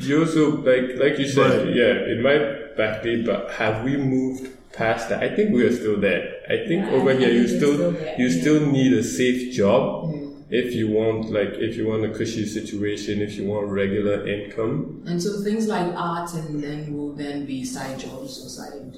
you 0.00 0.20
also 0.20 0.56
like 0.58 0.98
like 0.98 1.18
you 1.18 1.28
said, 1.28 1.74
yeah, 1.74 1.94
it 2.12 2.20
might 2.20 2.57
backdate, 2.78 3.26
but 3.26 3.50
have 3.52 3.84
we 3.84 3.96
moved 3.96 4.48
past 4.72 5.08
that? 5.10 5.22
I 5.22 5.34
think 5.34 5.52
we 5.52 5.64
are 5.66 5.72
still 5.80 5.98
there. 6.00 6.24
I 6.48 6.56
think 6.68 6.86
Yeah, 6.86 6.92
over 6.96 7.10
I 7.10 7.16
here 7.16 7.30
you 7.30 7.46
think 7.48 7.50
we're 7.50 7.58
still 7.58 7.74
still 7.74 7.92
there, 7.92 8.14
you 8.20 8.28
yeah. 8.28 8.40
still 8.40 8.60
need 8.76 8.92
a 8.92 9.02
safe 9.02 9.52
job. 9.54 9.82
Mm. 10.06 10.24
If 10.50 10.74
you 10.74 10.88
want, 10.88 11.30
like, 11.30 11.52
if 11.68 11.76
you 11.76 11.86
want 11.88 12.06
a 12.06 12.08
cushy 12.18 12.46
situation, 12.46 13.20
if 13.20 13.32
you 13.36 13.44
want 13.46 13.66
regular 13.68 14.26
income, 14.26 15.02
And 15.06 15.22
so 15.22 15.42
things 15.42 15.66
like 15.68 15.88
art 15.94 16.32
and 16.32 16.62
then 16.64 16.96
will 16.96 17.12
then 17.12 17.44
be 17.44 17.64
side 17.66 17.98
jobs 17.98 18.32
or 18.44 18.48
side 18.48 18.96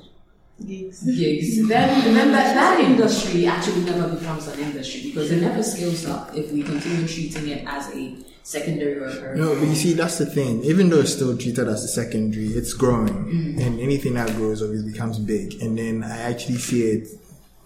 Gigs. 0.64 1.02
gigs. 1.02 1.66
then 1.72 1.88
then 2.14 2.30
that, 2.32 2.54
that 2.54 2.80
industry 2.80 3.46
actually 3.46 3.80
never 3.84 4.14
becomes 4.14 4.46
an 4.46 4.60
industry 4.60 5.00
because 5.10 5.30
it 5.32 5.40
never 5.40 5.62
scales 5.62 6.04
up 6.06 6.36
if 6.36 6.52
we 6.52 6.62
continue 6.62 7.08
treating 7.08 7.48
it 7.48 7.64
as 7.66 7.88
a 7.94 8.14
secondary 8.42 8.96
or 8.96 9.32
or- 9.32 9.36
No, 9.36 9.54
but 9.54 9.68
you 9.68 9.74
see, 9.74 9.92
that's 9.92 10.18
the 10.18 10.26
thing. 10.26 10.64
Even 10.64 10.88
though 10.90 11.00
it's 11.00 11.12
still 11.12 11.36
treated 11.36 11.68
as 11.68 11.84
a 11.84 11.88
secondary, 11.88 12.48
it's 12.48 12.72
growing, 12.72 13.08
mm. 13.08 13.66
and 13.66 13.80
anything 13.80 14.14
that 14.14 14.34
grows 14.36 14.62
obviously 14.62 14.92
becomes 14.92 15.18
big. 15.18 15.60
And 15.62 15.78
then 15.78 16.02
I 16.02 16.18
actually 16.22 16.58
see 16.58 16.82
it 16.82 17.08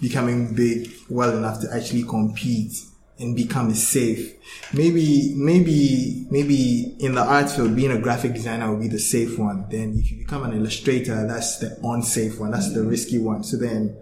becoming 0.00 0.54
big 0.54 0.90
well 1.08 1.36
enough 1.36 1.60
to 1.60 1.72
actually 1.74 2.02
compete 2.02 2.76
and 3.18 3.36
become 3.36 3.72
safe. 3.74 4.34
Maybe, 4.72 5.34
maybe, 5.36 6.26
maybe 6.30 6.96
in 6.98 7.14
the 7.14 7.22
art 7.22 7.48
field, 7.48 7.76
being 7.76 7.92
a 7.92 8.00
graphic 8.00 8.34
designer 8.34 8.70
will 8.70 8.80
be 8.80 8.88
the 8.88 8.98
safe 8.98 9.38
one. 9.38 9.66
Then 9.70 9.96
if 9.98 10.10
you 10.10 10.18
become 10.18 10.42
an 10.42 10.52
illustrator, 10.52 11.26
that's 11.26 11.58
the 11.58 11.78
unsafe 11.84 12.40
one. 12.40 12.50
That's 12.50 12.72
the 12.72 12.80
mm. 12.80 12.90
risky 12.90 13.18
one. 13.18 13.44
So 13.44 13.56
then 13.56 13.96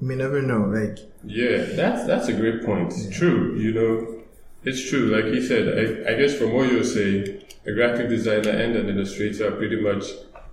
you 0.00 0.06
may 0.06 0.14
never 0.14 0.40
know. 0.40 0.66
Like, 0.66 0.98
Yeah, 1.24 1.64
that's 1.74 2.06
that's 2.06 2.28
a 2.28 2.32
great 2.32 2.64
point. 2.64 2.92
It's 2.92 3.16
true, 3.16 3.56
you 3.58 3.72
know, 3.72 4.21
it's 4.64 4.88
true. 4.88 5.06
Like 5.14 5.26
he 5.26 5.40
said, 5.46 5.64
I, 5.78 6.12
I 6.12 6.14
guess 6.18 6.34
from 6.34 6.52
what 6.52 6.70
you're 6.70 6.84
saying, 6.84 7.42
a 7.66 7.72
graphic 7.72 8.08
designer 8.08 8.50
and 8.50 8.76
an 8.76 8.88
illustrator 8.88 9.48
are 9.48 9.56
pretty 9.56 9.80
much 9.80 10.04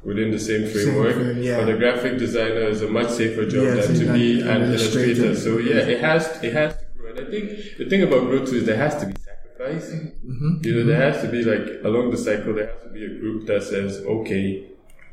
within 0.04 0.32
the 0.32 0.40
same 0.40 0.68
framework. 0.70 1.16
frame, 1.16 1.42
yeah. 1.44 1.58
But 1.60 1.70
a 1.70 1.78
graphic 1.78 2.18
designer 2.18 2.68
is 2.70 2.82
a 2.82 2.88
much 2.90 3.10
safer 3.10 3.46
job 3.46 3.64
Yeah, 3.66 3.76
than 3.82 3.96
to 4.00 4.14
be 4.14 4.42
an 4.42 4.62
illustrator. 4.64 5.26
illustrator. 5.26 5.36
So 5.36 5.58
yeah, 5.58 5.82
it 5.94 6.00
has 6.02 6.42
it 6.44 6.54
has 6.54 6.74
to 6.78 6.86
grow. 6.98 7.10
And 7.12 7.20
I 7.20 7.30
think 7.32 7.78
the 7.78 7.86
thing 7.90 8.04
about 8.04 8.22
growth 8.30 8.50
too 8.50 8.58
is 8.58 8.66
there 8.66 8.78
has 8.78 8.96
to 9.02 9.08
be 9.08 9.14
sacrifice. 9.20 9.90
Mm-hmm. 9.92 10.50
You 10.64 10.74
know, 10.76 10.84
there 10.86 11.12
has 11.12 11.22
to 11.24 11.28
be 11.30 11.44
like 11.44 11.84
along 11.84 12.12
the 12.12 12.18
cycle, 12.18 12.54
there 12.54 12.68
has 12.68 12.84
to 12.84 12.90
be 12.90 13.04
a 13.06 13.10
group 13.10 13.46
that 13.48 13.64
says, 13.64 13.98
okay, 13.98 14.68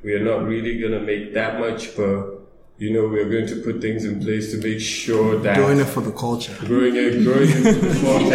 we 0.05 0.13
are 0.13 0.23
not 0.25 0.45
really 0.47 0.79
gonna 0.81 1.01
make 1.01 1.35
that 1.35 1.59
much, 1.59 1.97
but 1.97 2.36
you 2.79 2.93
know, 2.93 3.07
we 3.09 3.21
are 3.21 3.29
going 3.29 3.47
to 3.47 3.57
put 3.63 3.81
things 3.81 4.05
in 4.05 4.21
place 4.21 4.51
to 4.53 4.59
make 4.59 4.81
sure 4.81 5.39
that 5.39 5.57
doing 5.57 5.79
it 5.81 5.87
for 5.87 6.03
the 6.03 6.13
culture. 6.13 6.55
growing 6.61 6.95
it, 6.97 7.23
growing 7.25 7.51
into 7.51 7.73
the 7.73 8.01
content. 8.01 8.33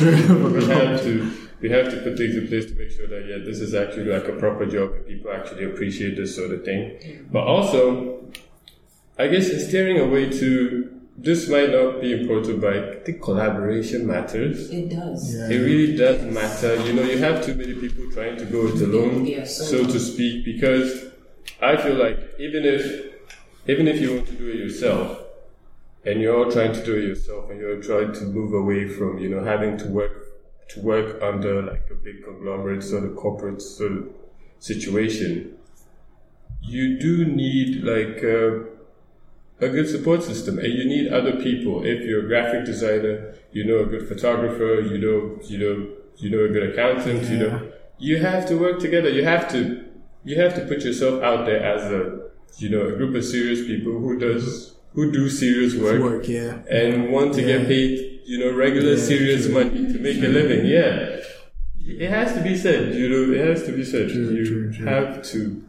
we 0.00 0.64
have 0.74 1.02
to 1.02 1.32
we 1.60 1.70
have 1.70 1.90
to 1.90 1.96
put 2.02 2.16
things 2.16 2.34
in 2.36 2.46
place 2.48 2.66
to 2.66 2.74
make 2.74 2.90
sure 2.90 3.06
that 3.06 3.26
yeah, 3.26 3.38
this 3.44 3.60
is 3.60 3.74
actually 3.74 4.06
like 4.06 4.26
a 4.28 4.32
proper 4.32 4.66
job 4.66 4.92
and 4.92 5.06
people 5.06 5.30
actually 5.32 5.64
appreciate 5.64 6.16
this 6.16 6.34
sort 6.34 6.50
of 6.50 6.64
thing. 6.64 6.80
Mm-hmm. 6.90 7.32
But 7.32 7.44
also, 7.44 8.24
I 9.18 9.28
guess 9.28 9.48
in 9.50 9.60
steering 9.60 9.98
away 10.00 10.30
to 10.30 10.90
this 11.16 11.48
might 11.48 11.70
not 11.70 12.00
be 12.00 12.12
important, 12.20 12.60
but 12.60 12.76
I 12.76 12.96
think 13.04 13.22
collaboration 13.22 14.06
matters. 14.06 14.68
it 14.70 14.88
does. 14.90 15.32
Yeah. 15.34 15.48
It 15.48 15.58
really 15.60 15.96
does 15.96 16.22
matter. 16.24 16.74
You 16.86 16.92
know, 16.94 17.02
you 17.02 17.18
have 17.18 17.44
too 17.44 17.54
many 17.54 17.74
people 17.74 18.10
trying 18.10 18.36
to 18.38 18.44
go 18.46 18.66
it 18.66 18.80
alone, 18.80 19.24
Yeah, 19.26 19.44
so- 19.44 19.64
so 19.64 19.86
to 19.86 20.00
speak, 20.00 20.44
because 20.44 21.04
I 21.62 21.76
feel 21.76 21.94
like 21.94 22.18
even 22.40 22.64
if 22.64 23.13
even 23.66 23.88
if 23.88 24.00
you 24.00 24.14
want 24.14 24.26
to 24.26 24.32
do 24.34 24.48
it 24.48 24.56
yourself 24.56 25.20
and 26.04 26.20
you're 26.20 26.36
all 26.36 26.50
trying 26.50 26.72
to 26.72 26.84
do 26.84 26.96
it 26.96 27.04
yourself 27.04 27.50
and 27.50 27.60
you're 27.60 27.82
trying 27.82 28.12
to 28.12 28.24
move 28.24 28.52
away 28.52 28.88
from, 28.88 29.18
you 29.18 29.28
know, 29.28 29.42
having 29.42 29.76
to 29.78 29.86
work 29.88 30.20
to 30.68 30.80
work 30.80 31.22
under 31.22 31.62
like 31.62 31.86
a 31.90 31.94
big 31.94 32.24
conglomerate 32.24 32.82
sort 32.82 33.04
of 33.04 33.14
corporate 33.16 33.60
sort 33.60 33.92
of 33.92 34.08
situation, 34.60 35.56
you 36.62 36.98
do 36.98 37.26
need 37.26 37.84
like 37.84 38.24
uh, 38.24 38.64
a 39.60 39.68
good 39.68 39.88
support 39.88 40.22
system 40.22 40.58
and 40.58 40.72
you 40.72 40.84
need 40.84 41.12
other 41.12 41.36
people. 41.42 41.84
If 41.84 42.04
you're 42.04 42.24
a 42.24 42.28
graphic 42.28 42.64
designer 42.64 43.34
you 43.54 43.64
know 43.64 43.78
a 43.78 43.86
good 43.86 44.06
photographer 44.06 44.80
you 44.80 44.98
know 44.98 45.38
you 45.44 45.58
know 45.58 45.88
you 46.16 46.28
know 46.28 46.44
a 46.44 46.48
good 46.48 46.70
accountant 46.70 47.22
you 47.30 47.38
know. 47.38 47.70
You 47.96 48.18
have 48.18 48.46
to 48.48 48.56
work 48.56 48.80
together. 48.80 49.08
You 49.08 49.24
have 49.24 49.48
to 49.52 49.84
you 50.24 50.40
have 50.40 50.54
to 50.56 50.66
put 50.66 50.82
yourself 50.82 51.22
out 51.22 51.46
there 51.46 51.62
as 51.62 51.90
a 51.90 52.23
you 52.58 52.68
know 52.70 52.86
a 52.88 52.92
group 52.92 53.14
of 53.14 53.24
serious 53.24 53.60
people 53.66 53.92
who 53.92 54.18
does 54.18 54.74
who 54.94 55.10
do 55.10 55.28
serious 55.28 55.74
work, 55.74 56.00
Work, 56.00 56.28
yeah. 56.28 56.58
and 56.70 57.10
want 57.10 57.34
to 57.34 57.40
Yeah. 57.40 57.58
get 57.58 57.66
paid 57.66 58.20
you 58.24 58.38
know 58.38 58.52
regular 58.56 58.94
Yeah, 58.94 59.04
serious 59.12 59.44
true. 59.46 59.54
money 59.54 59.92
to 59.92 59.98
make 59.98 60.18
a 60.18 60.28
living 60.28 60.66
yeah 60.66 61.20
it 61.86 62.08
has 62.10 62.32
to 62.34 62.40
be 62.42 62.56
said 62.56 62.94
you 62.94 63.08
know 63.08 63.32
it 63.34 63.46
has 63.46 63.64
to 63.64 63.72
be 63.72 63.84
said 63.84 64.08
True, 64.10 64.30
you 64.30 64.46
true, 64.46 64.72
true. 64.72 64.86
have 64.86 65.22
to 65.32 65.62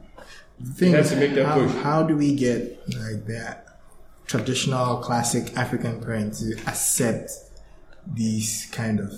The 0.59 0.71
thing 0.73 0.91
have 0.93 1.05
is, 1.05 1.09
to 1.11 1.17
make 1.17 1.33
that 1.35 1.45
how, 1.47 1.55
push. 1.65 1.75
how 1.83 2.03
do 2.03 2.15
we 2.15 2.33
get 2.35 2.61
like 3.05 3.25
that 3.27 3.79
traditional 4.27 4.97
classic 4.97 5.55
African 5.57 5.99
parents 6.01 6.39
to 6.39 6.53
accept 6.67 7.31
these 8.13 8.67
kind 8.71 8.99
of 8.99 9.11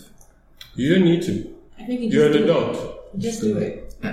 you 0.76 0.96
don't 0.96 1.04
need 1.06 1.22
to 1.24 1.54
I 1.80 1.86
think 1.86 2.02
you 2.02 2.10
you're 2.10 2.28
just 2.30 2.38
an 2.40 2.44
adult 2.50 3.20
Just 3.20 3.42
do 3.42 3.58
it. 3.58 3.94
I, 4.04 4.10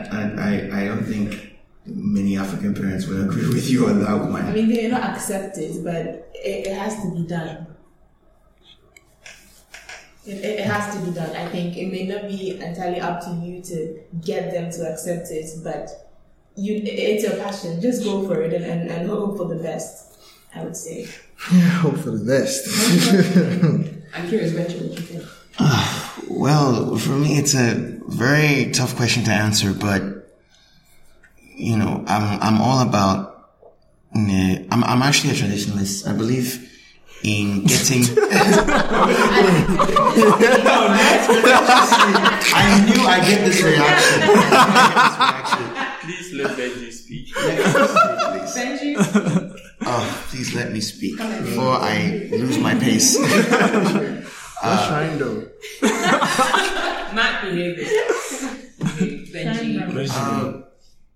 I, 0.48 0.80
I 0.80 0.84
don't 0.86 1.04
think 1.04 1.53
many 1.86 2.36
African 2.36 2.74
parents 2.74 3.06
will 3.06 3.24
agree 3.24 3.48
with 3.48 3.68
you 3.68 3.86
on 3.88 4.00
that 4.02 4.30
one. 4.30 4.44
I 4.44 4.52
mean, 4.52 4.68
they 4.68 4.82
may 4.82 4.88
not 4.88 5.14
accept 5.14 5.58
it, 5.58 5.82
but 5.84 6.30
it, 6.34 6.66
it 6.66 6.76
has 6.76 7.02
to 7.02 7.10
be 7.10 7.26
done. 7.26 7.66
It, 10.26 10.36
it 10.38 10.60
it 10.60 10.66
has 10.66 10.94
to 10.96 11.04
be 11.04 11.10
done. 11.10 11.36
I 11.36 11.48
think 11.48 11.76
it 11.76 11.92
may 11.92 12.06
not 12.06 12.28
be 12.28 12.58
entirely 12.58 13.00
up 13.00 13.20
to 13.24 13.30
you 13.34 13.62
to 13.62 14.00
get 14.24 14.52
them 14.52 14.70
to 14.72 14.92
accept 14.92 15.30
it, 15.30 15.50
but 15.62 15.90
you 16.56 16.80
it's 16.84 17.24
your 17.24 17.36
passion. 17.36 17.80
Just 17.80 18.04
go 18.04 18.26
for 18.26 18.40
it 18.40 18.54
and, 18.54 18.64
and, 18.64 18.90
and 18.90 19.08
hope 19.08 19.36
for 19.36 19.48
the 19.48 19.62
best. 19.62 20.18
I 20.54 20.64
would 20.64 20.76
say. 20.76 21.08
hope 21.36 21.98
for 21.98 22.12
the 22.12 22.24
best. 22.24 22.64
I'm 24.14 24.28
curious, 24.28 24.52
Benji, 24.52 24.88
what 24.88 24.98
you 24.98 25.04
think? 25.04 25.24
Well, 26.26 26.96
for 26.96 27.12
me, 27.12 27.36
it's 27.36 27.54
a 27.54 27.74
very 28.08 28.70
tough 28.72 28.96
question 28.96 29.24
to 29.24 29.30
answer, 29.30 29.72
but 29.72 30.13
you 31.56 31.76
know, 31.76 32.04
I'm 32.06 32.40
I'm 32.40 32.60
all 32.60 32.80
about. 32.86 33.50
nah, 34.14 34.56
I'm 34.70 34.84
I'm 34.84 35.02
actually 35.02 35.30
a 35.30 35.34
traditionalist. 35.34 36.06
I 36.08 36.12
believe 36.16 36.70
in 37.24 37.64
getting. 37.70 38.04
I 41.36 42.84
knew 42.86 43.02
I 43.04 43.18
get 43.28 43.44
this 43.44 43.62
reaction. 43.62 44.22
I 44.24 45.98
Please 46.04 46.32
let 46.34 46.50
Benji 46.56 46.92
speak. 46.92 47.26
get 47.34 47.56
this 47.56 47.74
reaction. 47.74 48.30
Please. 48.30 48.54
Benji, 48.54 49.60
Oh, 49.86 50.24
please 50.30 50.54
let 50.54 50.72
me 50.72 50.80
speak 50.80 51.16
before 51.18 51.76
I 51.80 52.28
lose 52.30 52.58
my 52.58 52.74
pace. 52.74 53.16
What's 53.18 54.86
trying 54.88 55.18
though? 55.18 55.48
Matt 57.12 57.42
behavior. 57.44 57.84
Benji. 59.32 60.10
Um, 60.10 60.64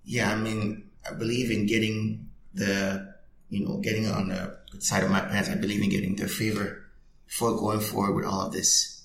yeah, 0.09 0.33
I 0.33 0.37
mean, 0.37 0.89
I 1.09 1.13
believe 1.13 1.51
in 1.51 1.67
getting 1.67 2.31
the, 2.55 3.15
you 3.51 3.67
know, 3.67 3.77
getting 3.77 4.07
on 4.07 4.29
the 4.29 4.57
side 4.79 5.05
of 5.05 5.11
my 5.11 5.21
parents. 5.21 5.51
I 5.51 5.57
believe 5.57 5.83
in 5.83 5.91
getting 5.91 6.17
their 6.17 6.29
favor 6.29 6.87
for 7.27 7.55
going 7.55 7.81
forward 7.81 8.15
with 8.15 8.25
all 8.25 8.47
of 8.47 8.53
this. 8.53 9.05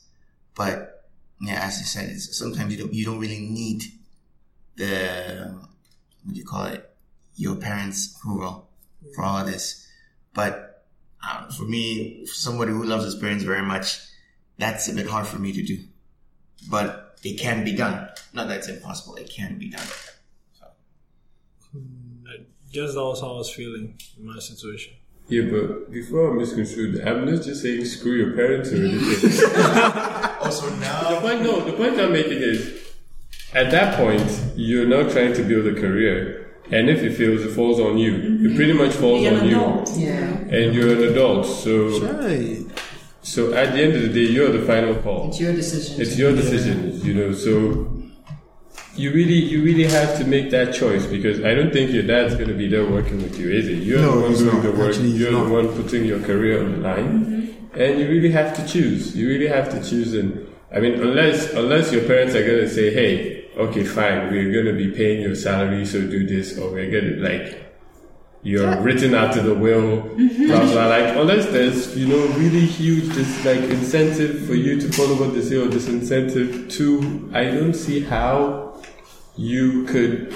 But 0.55 1.09
yeah, 1.41 1.59
as 1.65 1.77
you 1.79 1.85
said, 1.85 2.17
sometimes 2.21 2.71
you 2.71 2.79
don't 2.79 2.93
you 2.93 3.03
don't 3.03 3.19
really 3.19 3.41
need 3.41 3.83
the 4.77 5.59
what 6.23 6.33
do 6.33 6.39
you 6.39 6.45
call 6.45 6.65
it, 6.67 6.89
your 7.35 7.57
parents' 7.57 8.15
approval 8.15 8.69
for 9.13 9.25
all 9.25 9.39
of 9.39 9.47
this. 9.47 9.85
But 10.33 10.85
um, 11.29 11.49
for 11.51 11.63
me, 11.63 12.25
somebody 12.27 12.71
who 12.71 12.85
loves 12.85 13.03
his 13.03 13.15
parents 13.15 13.43
very 13.43 13.61
much, 13.61 13.99
that's 14.57 14.87
a 14.87 14.93
bit 14.93 15.07
hard 15.07 15.27
for 15.27 15.37
me 15.37 15.51
to 15.51 15.63
do. 15.63 15.79
But 16.69 17.17
it 17.23 17.37
can 17.41 17.65
be 17.65 17.75
done. 17.75 18.07
Not 18.31 18.47
that 18.47 18.59
it's 18.59 18.69
impossible. 18.69 19.15
It 19.15 19.29
can 19.29 19.59
be 19.59 19.69
done. 19.69 19.87
I 21.75 22.43
guess 22.71 22.93
that 22.93 23.03
was 23.03 23.21
how 23.21 23.35
I 23.35 23.37
was 23.37 23.51
feeling 23.51 23.99
in 24.17 24.25
my 24.25 24.39
situation. 24.39 24.93
Yeah, 25.29 25.43
but 25.49 25.91
before 25.91 26.29
I'm 26.29 26.37
misconstrued, 26.37 27.01
I'm 27.01 27.25
not 27.25 27.43
just 27.43 27.61
saying 27.61 27.85
screw 27.85 28.13
your 28.13 28.33
parents 28.35 28.71
or 28.71 28.77
anything. 28.77 29.49
Also 30.43 30.69
now. 30.75 31.09
the 31.09 31.21
point, 31.21 31.41
no, 31.41 31.63
the 31.63 31.71
point 31.71 31.97
I'm 31.97 32.11
making 32.11 32.39
is, 32.39 32.83
at 33.53 33.71
that 33.71 33.95
point, 33.95 34.51
you're 34.57 34.85
not 34.85 35.09
trying 35.09 35.33
to 35.35 35.43
build 35.43 35.65
a 35.67 35.79
career, 35.79 36.59
and 36.69 36.89
if 36.89 37.01
it 37.01 37.15
fails, 37.15 37.43
it 37.43 37.51
falls 37.51 37.79
on 37.79 37.97
you. 37.97 38.13
It 38.13 38.21
mm-hmm. 38.23 38.55
pretty 38.57 38.73
much 38.73 38.93
falls 38.93 39.21
you're 39.21 39.33
on 39.33 39.39
an 39.39 39.47
you, 39.47 39.55
adult. 39.55 39.91
Yeah. 39.95 40.13
and 40.57 40.75
you're 40.75 40.91
an 40.91 41.03
adult. 41.03 41.45
So 41.45 41.99
Right. 41.99 42.65
So 43.21 43.53
at 43.53 43.71
the 43.71 43.81
end 43.81 43.93
of 43.95 44.01
the 44.01 44.09
day, 44.09 44.31
you're 44.31 44.51
the 44.51 44.65
final 44.65 44.95
call. 44.95 45.29
It's 45.29 45.39
your 45.39 45.53
decision. 45.53 46.01
It's 46.01 46.17
your 46.17 46.35
decision, 46.35 46.99
you 47.05 47.13
know. 47.13 47.31
So 47.31 47.92
you 48.95 49.11
really, 49.11 49.33
you 49.33 49.63
really 49.63 49.85
have 49.85 50.17
to 50.19 50.25
make 50.25 50.51
that 50.51 50.73
choice 50.73 51.05
because 51.05 51.43
I 51.43 51.55
don't 51.55 51.73
think 51.73 51.91
your 51.91 52.03
dad's 52.03 52.35
going 52.35 52.49
to 52.49 52.53
be 52.53 52.67
there 52.67 52.85
working 52.85 53.17
with 53.23 53.39
you, 53.39 53.49
is 53.49 53.67
it? 53.67 53.79
You're 53.83 53.99
No, 54.01 54.15
the 54.15 54.21
one 54.21 54.29
he's 54.29 54.39
doing 54.39 54.53
not. 54.55 54.63
the 54.63 54.71
work. 54.71 54.89
Actually, 54.89 55.09
you're 55.09 55.31
not. 55.31 55.43
the 55.45 55.49
one 55.53 55.67
putting 55.81 56.05
your 56.05 56.19
career 56.19 56.63
on 56.63 56.71
the 56.73 56.77
line, 56.77 57.25
mm-hmm. 57.25 57.79
and 57.81 57.99
you 57.99 58.07
really 58.07 58.31
have 58.31 58.55
to 58.55 58.67
choose. 58.67 59.15
You 59.15 59.29
really 59.29 59.47
have 59.47 59.69
to 59.71 59.83
choose. 59.89 60.13
And 60.13 60.47
I 60.71 60.79
mean, 60.79 60.93
unless 61.01 61.53
unless 61.53 61.91
your 61.91 62.03
parents 62.03 62.35
are 62.35 62.45
going 62.45 62.61
to 62.61 62.69
say, 62.69 62.93
"Hey, 62.93 63.49
okay, 63.57 63.83
fine, 63.83 64.31
we're 64.31 64.51
going 64.53 64.65
to 64.65 64.73
be 64.73 64.91
paying 64.91 65.21
your 65.21 65.35
salary, 65.35 65.85
so 65.85 65.99
do 66.01 66.27
this," 66.27 66.57
or 66.59 66.71
we're 66.71 66.91
going 66.91 67.15
to 67.15 67.19
like 67.19 67.59
you're 68.43 68.79
written 68.81 69.15
out 69.15 69.33
to 69.33 69.41
the 69.41 69.55
will, 69.55 70.03
mm-hmm. 70.03 70.47
blah 70.47 70.71
blah. 70.71 70.87
Like 70.87 71.15
unless 71.15 71.47
there's 71.47 71.97
you 71.97 72.07
know 72.07 72.27
really 72.37 72.65
huge 72.65 73.05
this 73.15 73.43
like 73.43 73.61
incentive 73.71 74.45
for 74.45 74.53
you 74.53 74.79
to 74.79 74.91
follow 74.91 75.15
what 75.15 75.33
they 75.33 75.41
say 75.41 75.55
or 75.55 75.67
disincentive 75.67 76.69
to, 76.73 77.31
I 77.33 77.45
don't 77.45 77.73
see 77.73 78.01
how 78.01 78.72
you 79.35 79.83
could. 79.85 80.33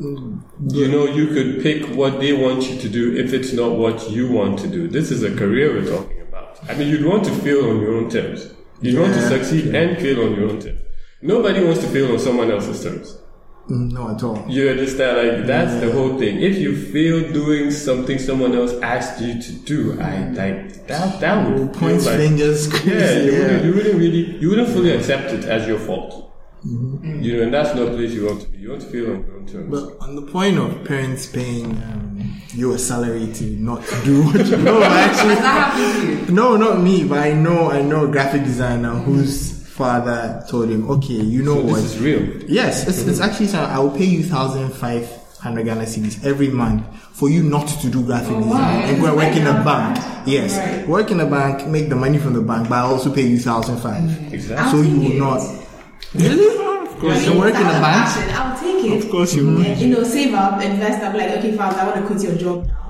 You 0.00 0.88
know, 0.88 1.06
you 1.06 1.26
could 1.28 1.60
pick 1.62 1.84
what 1.96 2.20
they 2.20 2.32
want 2.32 2.68
you 2.70 2.78
to 2.80 2.88
do 2.88 3.16
if 3.16 3.32
it's 3.32 3.52
not 3.52 3.72
what 3.72 4.08
you 4.10 4.30
want 4.30 4.58
to 4.60 4.68
do. 4.68 4.86
This 4.86 5.10
is 5.10 5.24
a 5.24 5.34
career 5.34 5.72
we're 5.74 5.90
talking 5.90 6.20
about. 6.22 6.58
I 6.70 6.74
mean, 6.74 6.88
you'd 6.88 7.04
want 7.04 7.24
to 7.24 7.32
fail 7.32 7.68
on 7.68 7.80
your 7.80 7.94
own 7.94 8.08
terms. 8.08 8.52
You'd 8.80 8.98
want 8.98 9.14
to 9.14 9.20
Yeah. 9.20 9.28
succeed 9.28 9.74
and 9.74 9.96
fail 9.98 10.22
on 10.24 10.36
your 10.36 10.50
own 10.50 10.60
terms. 10.60 10.80
Nobody 11.20 11.64
wants 11.64 11.80
to 11.80 11.88
fail 11.88 12.12
on 12.12 12.18
someone 12.20 12.48
else's 12.50 12.80
terms. 12.84 13.18
No, 13.70 14.08
at 14.14 14.22
all. 14.22 14.44
You 14.48 14.70
understand? 14.70 15.16
Like 15.38 15.46
that's 15.46 15.74
the 15.84 15.90
whole 15.92 16.16
thing. 16.16 16.40
If 16.40 16.58
you 16.58 16.76
fail 16.76 17.32
doing 17.32 17.70
something 17.72 18.18
someone 18.20 18.54
else 18.54 18.72
asked 18.82 19.20
you 19.20 19.42
to 19.42 19.52
do, 19.52 20.00
I 20.00 20.28
like 20.28 20.86
that. 20.86 21.20
That 21.20 21.50
would 21.50 21.72
point 21.74 22.04
like, 22.06 22.16
fingers. 22.16 22.68
yeah, 22.86 23.18
you, 23.18 23.32
yeah. 23.32 23.38
Wouldn't, 23.40 23.64
you 23.64 23.74
wouldn't 23.74 23.98
really, 23.98 24.36
you 24.38 24.48
wouldn't 24.50 24.68
fully 24.68 24.92
accept 24.92 25.32
it 25.32 25.44
as 25.44 25.66
your 25.66 25.78
fault. 25.80 26.27
Mm-hmm. 26.68 27.22
You 27.22 27.36
know, 27.36 27.42
and 27.44 27.54
that's 27.54 27.74
not 27.74 27.88
a 27.88 27.90
place 27.92 28.12
you 28.12 28.26
want 28.26 28.42
to 28.42 28.48
be. 28.48 28.58
You 28.58 28.70
want 28.70 28.82
to 28.82 28.88
feel 28.88 29.10
on 29.12 29.26
your 29.26 29.36
own 29.36 29.46
terms. 29.46 29.70
But 29.70 30.04
on 30.06 30.16
the 30.16 30.22
point 30.22 30.58
of 30.58 30.84
parents 30.84 31.26
paying 31.26 31.66
um, 31.82 32.42
you 32.52 32.72
a 32.72 32.78
salary 32.78 33.32
to 33.34 33.44
not 33.44 33.80
do 34.04 34.24
what 34.26 34.46
you 34.46 34.56
no, 34.58 34.82
actually, 34.84 35.34
Has 35.34 35.38
that 35.40 35.72
happened 35.72 36.26
to 36.26 36.26
you? 36.26 36.34
no, 36.34 36.56
not 36.56 36.80
me, 36.82 37.04
but 37.04 37.18
I 37.18 37.32
know, 37.32 37.70
I 37.70 37.80
know 37.82 38.04
a 38.06 38.08
graphic 38.08 38.44
designer 38.44 38.90
whose 38.90 39.66
father 39.68 40.44
told 40.50 40.68
him, 40.68 40.90
okay, 40.90 41.14
you 41.14 41.42
know 41.42 41.54
so 41.54 41.64
what? 41.64 41.76
this 41.76 41.94
is 41.94 42.00
real. 42.00 42.42
Yes, 42.50 42.86
it's, 42.88 43.06
it's 43.06 43.20
actually 43.20 43.46
something. 43.46 43.70
I 43.74 43.78
will 43.78 43.90
pay 43.96 44.04
you 44.04 44.22
thousand 44.24 44.70
five 44.72 45.08
hundred 45.38 45.64
Ghana 45.66 45.82
cedis 45.84 46.24
every 46.24 46.48
month 46.48 46.84
for 47.12 47.30
you 47.30 47.44
not 47.44 47.68
to 47.68 47.88
do 47.88 48.04
graphic 48.04 48.32
Oh, 48.32 48.42
design 48.42 48.82
and 48.90 49.00
go 49.00 49.06
and 49.06 49.16
work 49.16 49.36
in 49.36 49.46
a 49.46 49.64
bank. 49.64 49.96
Yes, 50.26 50.56
Right. 50.58 50.86
work 50.88 51.10
in 51.12 51.20
a 51.20 51.26
bank, 51.26 51.66
make 51.68 51.88
the 51.88 51.94
money 51.96 52.18
from 52.18 52.32
the 52.34 52.42
bank, 52.42 52.68
but 52.68 52.74
I 52.74 52.80
also 52.80 53.14
pay 53.14 53.22
you 53.22 53.38
thousand 53.38 53.78
five. 53.78 54.04
Exactly. 54.34 54.70
So 54.82 54.86
you 54.86 55.00
will 55.00 55.18
not. 55.18 55.64
Really? 56.14 56.48
Of 56.86 56.98
course. 56.98 57.26
You 57.26 57.38
work 57.38 57.54
in 57.54 57.60
a 57.60 57.80
bank. 57.80 58.08
I'll 58.34 58.58
take 58.58 58.84
it. 58.84 59.04
Of 59.04 59.10
course 59.10 59.34
you 59.34 59.46
would. 59.46 59.66
And, 59.66 59.80
you 59.80 59.88
know, 59.94 60.02
save 60.04 60.34
up, 60.34 60.60
invest. 60.62 61.02
I'm 61.02 61.16
like, 61.16 61.30
okay, 61.38 61.52
fine, 61.56 61.74
I 61.74 61.84
want 61.86 61.96
to 62.00 62.06
quit 62.06 62.22
your 62.22 62.36
job 62.36 62.66
now. 62.66 62.84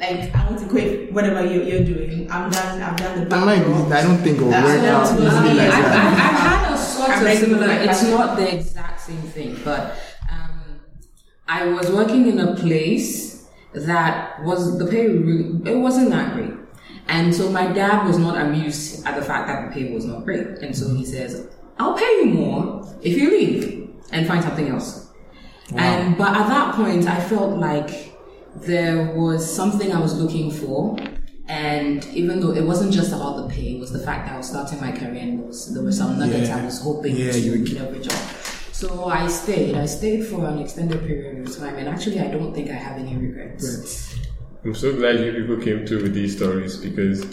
Like, 0.00 0.34
I 0.34 0.46
want 0.48 0.58
to 0.60 0.68
quit 0.68 1.12
whatever 1.12 1.44
you're, 1.44 1.62
you're 1.64 1.84
doing. 1.84 2.30
I'm 2.30 2.50
done. 2.50 2.82
I'm 2.82 2.96
done 2.96 3.20
the 3.20 3.26
I 3.26 3.28
bank 3.28 3.44
might 3.46 3.64
job. 3.64 3.92
I 3.92 4.02
don't 4.02 4.18
think 4.18 4.38
it 4.38 4.42
will 4.42 4.50
work 4.50 4.84
out 4.84 5.06
I 5.06 5.44
mean, 5.44 5.56
like 5.56 5.68
I've, 5.70 5.84
I've, 5.84 5.92
that. 5.92 6.30
I've 6.32 6.62
had 6.62 6.74
a 6.74 6.78
sort 6.78 7.10
I'm 7.10 7.26
of 7.26 7.38
similar. 7.38 7.60
go 7.60 7.66
back 7.66 7.88
It's 7.88 8.02
not 8.04 8.36
the 8.36 8.54
exact 8.56 9.00
same 9.00 9.22
thing, 9.22 9.58
but 9.64 9.98
um, 10.30 10.80
I 11.46 11.66
was 11.66 11.90
working 11.90 12.26
in 12.28 12.40
a 12.40 12.54
place 12.56 13.48
that 13.74 14.42
was 14.44 14.78
the 14.78 14.86
pay 14.86 15.08
really 15.08 15.70
it 15.70 15.76
wasn't 15.76 16.10
that 16.10 16.34
great, 16.34 16.52
and 17.08 17.34
so 17.34 17.48
my 17.50 17.66
dad 17.72 18.06
was 18.06 18.18
not 18.18 18.40
amused 18.40 19.04
at 19.06 19.14
the 19.16 19.22
fact 19.22 19.46
that 19.48 19.68
the 19.68 19.74
pay 19.74 19.92
was 19.92 20.04
not 20.04 20.24
great, 20.24 20.46
and 20.62 20.76
so 20.76 20.92
he 20.94 21.04
says, 21.04 21.48
"I'll 21.78 21.96
pay 21.96 22.12
you 22.20 22.26
more 22.26 22.86
if 23.02 23.16
you 23.16 23.30
leave 23.30 23.88
and 24.12 24.26
find 24.26 24.42
something 24.42 24.68
else." 24.68 25.08
And 25.74 26.16
but 26.18 26.28
at 26.36 26.48
that 26.48 26.74
point, 26.74 27.06
I 27.08 27.20
felt 27.20 27.58
like 27.58 28.12
there 28.56 29.12
was 29.14 29.40
something 29.50 29.92
I 29.92 30.00
was 30.00 30.18
looking 30.20 30.50
for. 30.50 30.96
And 31.48 32.06
even 32.14 32.40
though 32.40 32.52
it 32.52 32.64
wasn't 32.64 32.92
just 32.92 33.12
about 33.12 33.36
the 33.36 33.54
pay, 33.54 33.74
it 33.74 33.80
was 33.80 33.90
the 33.92 33.98
fact 33.98 34.26
that 34.26 34.34
I 34.34 34.38
was 34.38 34.48
starting 34.48 34.80
my 34.80 34.92
career 34.92 35.20
and 35.20 35.38
there, 35.40 35.46
was, 35.46 35.74
there 35.74 35.82
were 35.82 35.92
some 35.92 36.18
nuggets 36.18 36.48
Yeah. 36.48 36.58
I 36.58 36.64
was 36.64 36.80
hoping 36.80 37.16
Yeah, 37.16 37.32
to 37.32 37.38
you 37.40 37.50
would- 37.52 37.72
leverage 37.72 38.08
on. 38.08 38.16
So 38.72 39.04
I 39.06 39.26
stayed. 39.28 39.74
I 39.74 39.86
stayed 39.86 40.24
for 40.26 40.46
an 40.46 40.58
extended 40.60 41.00
period 41.06 41.46
of 41.46 41.56
time, 41.56 41.74
and 41.76 41.88
actually, 41.88 42.20
I 42.20 42.28
don't 42.28 42.54
think 42.54 42.70
I 42.70 42.74
have 42.74 42.96
any 42.98 43.16
regrets. 43.16 44.16
I'm 44.64 44.74
so 44.74 44.94
glad 44.94 45.20
you 45.20 45.32
people 45.32 45.56
came 45.58 45.84
through 45.86 46.02
with 46.02 46.14
these 46.14 46.36
stories 46.36 46.76
because, 46.76 47.24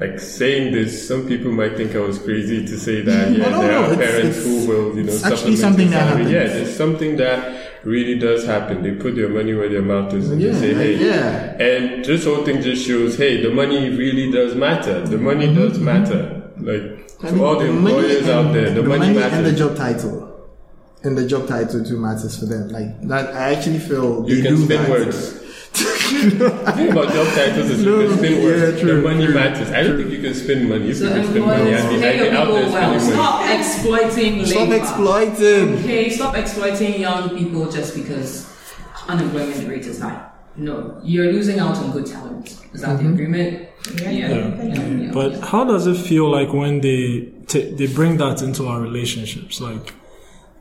like, 0.00 0.20
saying 0.20 0.72
this, 0.72 1.06
some 1.08 1.26
people 1.26 1.50
might 1.52 1.76
think 1.76 1.94
I 1.96 2.00
was 2.00 2.18
crazy 2.18 2.64
to 2.66 2.78
say 2.78 3.02
that. 3.02 3.32
Yeah, 3.32 3.48
no, 3.50 3.60
there 3.62 3.72
no, 3.72 3.82
are 3.84 3.92
it's- 3.92 4.10
parents 4.10 4.38
it's- 4.38 4.44
who 4.46 4.68
will, 4.68 4.96
you 4.96 5.04
know, 5.04 5.12
supplement 5.12 5.58
something 5.58 5.90
their 5.90 5.98
that 6.00 6.08
salary. 6.10 6.32
happens. 6.32 6.54
Yeah, 6.54 6.62
it's 6.62 6.76
something 6.76 7.16
that 7.16 7.38
really 7.84 8.18
does 8.18 8.44
happen. 8.44 8.82
They 8.82 8.92
put 8.92 9.16
their 9.16 9.28
money 9.28 9.54
where 9.54 9.68
their 9.68 9.82
mouth 9.82 10.12
is 10.14 10.30
and 10.30 10.40
Yeah, 10.40 10.52
they 10.52 10.58
say, 10.60 10.74
hey. 10.74 11.04
yeah. 11.06 11.62
And 11.62 12.04
this 12.04 12.24
whole 12.24 12.44
thing 12.44 12.62
just 12.62 12.86
shows, 12.86 13.16
hey, 13.16 13.42
the 13.42 13.50
money 13.50 13.88
really 13.90 14.30
does 14.30 14.54
matter. 14.54 15.04
The 15.06 15.18
money 15.18 15.46
Mm-hmm. 15.48 15.60
does 15.68 15.78
matter. 15.78 16.42
Like, 16.60 17.10
I 17.22 17.28
to 17.28 17.34
mean, 17.34 17.44
all 17.44 17.58
the 17.58 17.72
money 17.72 17.96
employers 17.96 18.28
out 18.28 18.52
there, 18.52 18.70
the, 18.70 18.82
money, 18.82 19.16
and 19.16 19.46
the 19.46 19.52
job 19.52 19.76
title. 19.76 20.26
And 21.04 21.16
the 21.16 21.26
job 21.26 21.46
title 21.46 21.84
too 21.84 21.96
matters 21.98 22.36
for 22.38 22.46
them. 22.46 22.68
Like 22.70 23.00
that, 23.08 23.32
I 23.34 23.54
actually 23.54 23.78
feel 23.78 24.28
You 24.28 24.42
can 24.42 24.56
do 24.56 24.64
spin 24.64 24.82
that. 24.82 24.90
words. 24.90 25.37
The 26.08 26.72
thing 26.72 26.90
about 26.92 27.12
job 27.12 27.26
titles 27.34 27.70
is 27.70 27.84
No, 27.84 28.00
you 28.00 28.08
can 28.08 28.18
spin 28.18 28.44
words. 28.44 28.72
yeah, 28.74 28.80
true, 28.80 28.96
the 28.96 29.02
money 29.02 29.26
true, 29.26 29.34
matters. 29.34 29.70
I 29.70 29.82
don't 29.82 29.96
think 29.98 30.10
you 30.10 30.20
can 30.22 30.34
spend 30.34 30.68
money. 30.68 30.90
If 30.90 30.96
So 30.96 31.04
you 31.04 31.10
can 31.10 31.24
spin 31.24 31.42
money, 31.42 31.74
I'd 31.74 31.88
be, 31.90 32.00
pay 32.00 32.28
I'd 32.28 32.34
out 32.34 32.46
people 32.46 32.54
there 32.54 32.70
well. 32.70 33.00
spending 33.00 33.00
money. 33.00 33.12
Stop 33.12 33.58
exploiting 33.58 34.46
Stop 34.46 34.68
labor. 34.68 34.76
exploiting. 34.82 35.78
Okay, 35.78 36.10
stop 36.10 36.34
exploiting 36.36 37.00
young 37.00 37.36
people 37.36 37.70
just 37.70 37.94
because 37.94 38.50
unemployment 39.08 39.68
rate 39.68 39.86
is 39.86 40.00
high. 40.00 40.24
No, 40.56 41.00
you're 41.04 41.32
losing 41.32 41.60
out 41.60 41.76
on 41.76 41.92
good 41.92 42.06
talent. 42.06 42.48
Is 42.72 42.80
that 42.80 42.96
the 42.96 43.04
mm-hmm. 43.04 43.12
agreement? 43.12 43.68
Yeah. 44.02 44.10
Yeah, 44.10 44.62
yeah, 44.64 45.10
But 45.12 45.40
how 45.40 45.64
does 45.64 45.86
it 45.86 45.96
feel 45.96 46.28
like 46.30 46.52
when 46.52 46.80
they 46.80 47.32
ta 47.46 47.60
they 47.78 47.86
bring 47.86 48.16
that 48.16 48.42
into 48.42 48.66
our 48.66 48.80
relationships? 48.80 49.60
Like 49.60 49.94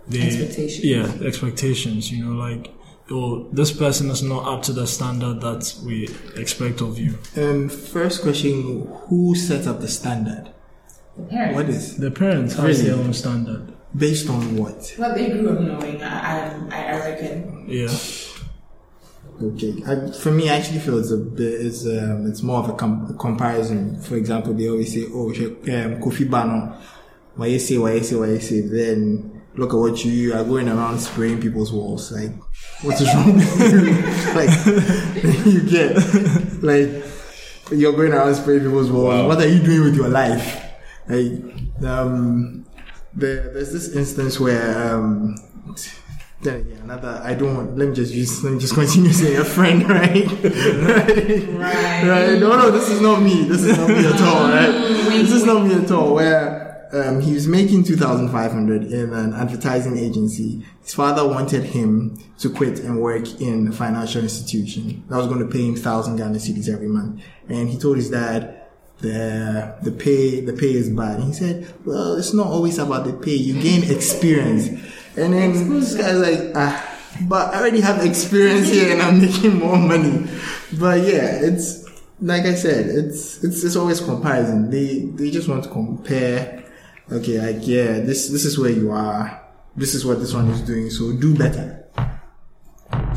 the 0.08 0.22
Expectations. 0.22 0.86
Yeah, 0.86 1.28
expectations. 1.28 2.12
You 2.12 2.24
know, 2.26 2.36
like 2.48 2.72
oh, 3.12 3.48
this 3.52 3.72
person 3.72 4.10
is 4.10 4.22
not 4.24 4.46
up 4.52 4.64
to 4.64 4.74
the 4.74 4.86
standard 4.88 5.42
that 5.42 5.74
we 5.86 6.08
expect 6.36 6.82
of 6.82 6.98
you. 7.00 7.18
Um, 7.36 7.70
first 7.70 8.22
question: 8.22 8.88
Who 9.08 9.36
set 9.36 9.68
up 9.68 9.80
the 9.82 9.88
standard? 9.88 10.52
The 11.18 11.24
parents. 11.24 11.56
What 11.56 11.70
is 11.70 11.98
The 11.98 12.12
parents 12.12 12.54
has 12.56 12.66
Really? 12.80 12.90
their 12.90 13.00
own 13.06 13.14
standard. 13.14 13.74
based 13.96 14.30
on 14.30 14.56
what? 14.58 14.94
What 14.98 15.16
they 15.16 15.30
grew 15.32 15.50
up 15.50 15.60
knowing, 15.62 16.04
I, 16.04 16.52
I, 16.70 16.94
I 16.94 17.00
reckon. 17.00 17.66
Yeah. 17.68 17.90
Okay, 19.42 19.84
I, 19.86 20.12
for 20.12 20.32
me, 20.32 20.50
I 20.50 20.58
actually 20.58 20.80
feel 20.80 20.98
it's 20.98 21.12
a 21.12 21.18
bit, 21.18 21.62
it's 21.66 21.86
um, 21.86 22.26
it's 22.28 22.42
more 22.42 22.60
of 22.64 22.70
a, 22.70 22.74
com- 22.74 23.08
a 23.10 23.14
comparison. 23.14 24.02
For 24.02 24.16
example, 24.16 24.54
they 24.56 24.68
always 24.68 24.92
say, 24.94 25.06
"Oh, 25.14 25.32
she- 25.32 25.46
um, 25.46 26.02
Kofi 26.02 26.28
Bano, 26.30 26.76
why 27.36 27.46
you 27.48 27.60
say, 27.60 27.78
why 27.78 27.94
you 27.94 28.04
say, 28.04 28.16
why 28.16 28.28
you 28.30 28.40
say." 28.40 28.62
Then 28.62 29.44
look 29.56 29.74
at 29.74 29.78
what 29.78 30.04
you, 30.04 30.12
you 30.12 30.34
are 30.34 30.44
going 30.44 30.68
around 30.68 30.98
spraying 31.00 31.40
people's 31.40 31.72
walls. 31.72 32.12
Like, 32.12 32.32
what 32.82 33.02
is 33.02 33.14
wrong 33.14 33.36
with 33.36 33.74
you? 33.74 33.94
like, 34.36 35.46
you 35.46 35.62
get 35.70 36.64
like 36.64 37.04
you're 37.72 37.94
going 37.94 38.14
around 38.14 38.36
spraying 38.36 38.62
people's 38.62 38.92
walls. 38.92 39.08
Wow. 39.08 39.28
What 39.28 39.40
are 39.40 39.48
you 39.48 39.60
doing 39.60 39.84
with 39.84 39.96
your 39.96 40.10
life? 40.10 40.64
Like, 41.08 41.32
um, 41.84 42.66
there, 43.14 43.54
there's 43.54 43.72
this 43.72 43.96
instance 43.96 44.40
where 44.40 44.94
um, 44.94 45.36
then 46.42 46.62
again, 46.62 46.82
another. 46.84 47.20
I 47.24 47.34
don't 47.34 47.56
want. 47.56 47.78
Let 47.78 47.90
me 47.90 47.96
just 47.96 48.14
use. 48.14 48.44
Let 48.44 48.54
me 48.54 48.60
just 48.60 48.76
continue 48.76 49.12
saying 49.12 49.38
a 49.38 49.44
friend, 49.44 49.90
right? 49.90 50.28
right. 50.28 52.04
Right. 52.04 52.40
No, 52.40 52.56
no. 52.56 52.72
This 52.72 52.90
is 52.90 53.02
not 53.02 53.22
me. 53.22 53.44
This 53.46 53.64
is 53.64 53.78
not 53.78 53.90
me 53.90 54.06
at 54.06 54.22
all. 54.22 54.50
Right. 54.50 54.72
This 54.72 55.32
is 55.32 55.46
not 55.46 55.66
me 55.66 55.74
at 55.74 55.90
all. 55.90 56.14
Where 56.14 56.67
um, 56.94 57.22
he 57.22 57.34
was 57.34 57.48
making 57.48 57.84
two 57.84 57.96
thousand 57.96 58.30
five 58.30 58.52
hundred 58.52 58.92
in 58.92 59.14
an 59.14 59.34
advertising 59.34 59.98
agency. 59.98 60.66
His 60.82 60.94
father 60.94 61.28
wanted 61.28 61.64
him 61.64 62.18
to 62.40 62.50
quit 62.50 62.80
and 62.80 63.02
work 63.02 63.42
in 63.42 63.68
a 63.68 63.72
financial 63.72 64.22
institution 64.22 65.04
that 65.10 65.18
was 65.18 65.28
going 65.28 65.40
to 65.40 65.48
pay 65.48 65.66
him 65.68 65.76
thousand 65.76 66.18
Ghana 66.18 66.38
cedis 66.38 66.72
every 66.72 66.88
month. 66.88 67.22
And 67.50 67.70
he 67.70 67.78
told 67.78 67.98
his 67.98 68.10
dad, 68.10 68.58
the 69.00 69.76
the 69.82 69.92
pay 69.92 70.42
the 70.42 70.54
pay 70.54 70.74
is 70.74 70.90
bad. 70.90 71.20
And 71.20 71.28
he 71.30 71.34
said, 71.34 71.74
well, 71.86 72.16
it's 72.16 72.34
not 72.34 72.48
always 72.48 72.78
about 72.78 73.06
the 73.06 73.14
pay. 73.14 73.36
You 73.36 73.62
gain 73.62 73.90
experience. 73.92 74.68
And 75.16 75.34
then 75.34 75.80
this 75.80 75.96
guy's 75.96 76.18
like, 76.20 76.52
ah, 76.56 76.98
but 77.28 77.54
I 77.54 77.60
already 77.60 77.82
have 77.82 78.06
experience 78.06 78.70
here 78.70 78.94
and 78.94 79.02
I'm 79.02 79.22
making 79.26 79.60
more 79.60 79.78
money. 79.78 80.28
But 80.80 81.02
yeah, 81.02 81.40
it's 81.42 81.86
like 82.22 82.44
I 82.44 82.56
said, 82.56 82.88
it's 82.88 83.44
it's 83.44 83.64
it's 83.64 83.76
always 83.76 84.00
comparison. 84.00 84.70
They 84.70 85.00
they 85.00 85.32
just 85.32 85.48
want 85.48 85.64
to 85.64 85.70
compare. 85.70 86.64
Okay, 87.12 87.40
like 87.40 87.66
yeah, 87.68 88.00
this 88.00 88.30
this 88.30 88.44
is 88.46 88.60
where 88.60 88.72
you 88.72 88.92
are. 88.92 89.42
This 89.76 89.94
is 89.96 90.06
what 90.06 90.20
this 90.20 90.34
one 90.34 90.50
is 90.50 90.62
doing. 90.62 90.90
So 90.90 91.14
do 91.14 91.36
better. 91.36 91.86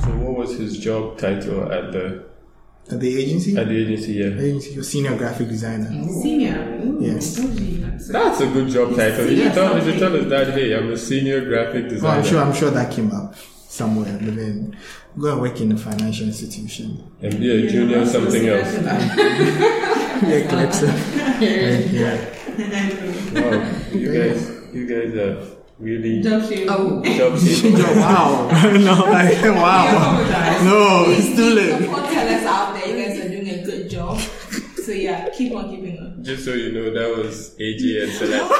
So, 0.02 0.10
what 0.16 0.36
was 0.36 0.56
his 0.58 0.78
job 0.78 1.18
title 1.18 1.70
at 1.72 1.92
the 1.92 2.24
At 2.90 3.00
the 3.00 3.18
agency? 3.22 3.56
At 3.56 3.68
the 3.68 3.76
agency, 3.82 4.12
yeah. 4.14 4.26
agency, 4.26 4.70
you're 4.74 4.82
senior 4.84 5.16
graphic 5.16 5.48
designer. 5.48 5.90
Senior. 6.22 6.80
Ooh, 6.84 6.98
Yes. 7.00 7.36
That's 8.08 8.40
a 8.40 8.46
good 8.46 8.68
job 8.68 8.94
title. 8.96 9.26
You 9.28 9.44
should 9.44 9.52
tell, 9.54 9.76
you 9.78 9.84
should 9.90 9.98
tell 10.00 10.16
us 10.16 10.26
that, 10.28 10.54
hey, 10.54 10.74
I'm 10.76 10.90
a 10.90 10.96
senior 10.96 11.44
graphic 11.44 11.84
Oh, 11.86 11.88
designer. 11.88 12.18
I'm 12.20 12.24
sure. 12.24 12.40
I'm 12.42 12.54
sure 12.54 12.70
that 12.70 12.90
came 12.92 13.12
up 13.12 13.34
somewhere. 13.68 14.18
But 14.20 14.34
then 14.36 14.76
go 15.18 15.32
and 15.32 15.40
work 15.40 15.60
in 15.60 15.72
a 15.72 15.76
financial 15.76 16.26
institution. 16.26 17.10
And 17.22 17.38
be 17.38 17.50
a 17.66 17.70
junior 17.70 18.00
or 18.00 18.06
something 18.06 18.48
else. 18.48 18.72
Yeah, 20.22 20.48
collector. 20.48 20.86
yeah. 21.40 22.36
Wow, 23.30 23.79
you 23.92 24.12
guys, 24.12 24.74
you 24.74 24.86
guys 24.86 25.14
are 25.16 25.56
really 25.78 26.20
Job 26.22 26.44
shape. 26.48 26.68
Oh, 26.70 27.02
job 27.02 27.38
seeking. 27.38 27.74
wow. 27.78 28.48
no. 28.72 29.04
Like, 29.04 29.42
wow. 29.44 30.60
No, 30.64 31.04
it's 31.08 31.34
too 31.34 31.50
late. 31.50 31.82
Support 31.82 32.04
tellers 32.10 32.44
out 32.44 32.74
there, 32.74 32.86
you 32.88 33.04
guys 33.04 33.18
are 33.18 33.28
doing 33.28 33.48
a 33.48 33.64
good 33.64 33.90
job. 33.90 34.18
So 34.18 34.92
yeah, 34.92 35.28
keep 35.30 35.54
on 35.54 35.70
keeping 35.70 35.98
on. 35.98 36.22
Just 36.22 36.44
so 36.44 36.52
you 36.52 36.72
know, 36.72 36.92
that 36.92 37.16
was 37.16 37.54
AG 37.60 38.02
and 38.02 38.12
Celeste. 38.12 38.50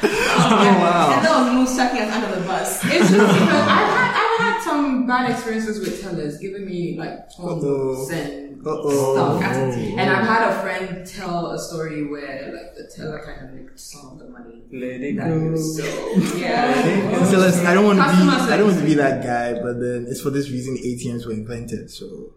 Oh, 0.00 0.78
wow. 0.80 1.12
And 1.12 1.24
that 1.24 1.34
was 1.42 1.52
Moose 1.52 1.76
chucking 1.76 2.00
us 2.00 2.14
under 2.14 2.40
the 2.40 2.46
bus. 2.46 2.84
it's 2.84 3.10
just 3.10 3.10
because 3.10 3.28
I've 3.28 3.68
had, 3.68 4.07
I've 4.07 4.07
had 4.38 4.62
some 4.62 5.06
bad 5.06 5.30
experiences 5.30 5.80
with 5.80 6.00
tellers 6.02 6.38
giving 6.38 6.64
me 6.66 6.96
like 6.98 7.12
Uh-oh. 7.38 8.08
and 8.12 8.66
Uh-oh. 8.66 9.14
stuff. 9.14 9.42
Oh, 9.44 9.72
and 9.98 10.10
I've 10.10 10.26
had 10.26 10.50
a 10.52 10.60
friend 10.62 11.06
tell 11.06 11.50
a 11.52 11.58
story 11.58 12.06
where 12.06 12.52
like 12.54 12.74
the 12.76 12.90
teller 12.94 13.20
kind 13.24 13.48
of 13.48 13.54
nicked 13.54 13.78
some 13.78 14.06
of 14.12 14.18
the 14.18 14.28
money. 14.28 14.62
Let 14.72 15.00
it 15.00 15.16
that 15.16 15.30
he 15.30 15.48
was- 15.48 15.76
So 15.78 15.84
yeah. 16.36 17.24
So 17.30 17.38
listen, 17.38 17.66
I 17.66 17.74
don't 17.74 17.86
want 17.86 17.98
to 17.98 18.04
be. 18.04 18.10
Customer 18.10 18.52
I 18.52 18.56
don't 18.56 18.66
want 18.68 18.80
to 18.80 18.86
be 18.86 18.94
that 18.94 19.22
guy. 19.22 19.54
But 19.54 19.80
then 19.80 20.06
it's 20.08 20.20
for 20.20 20.30
this 20.30 20.50
reason 20.50 20.76
ATMs 20.76 21.26
were 21.26 21.32
invented. 21.32 21.90
So 21.90 22.32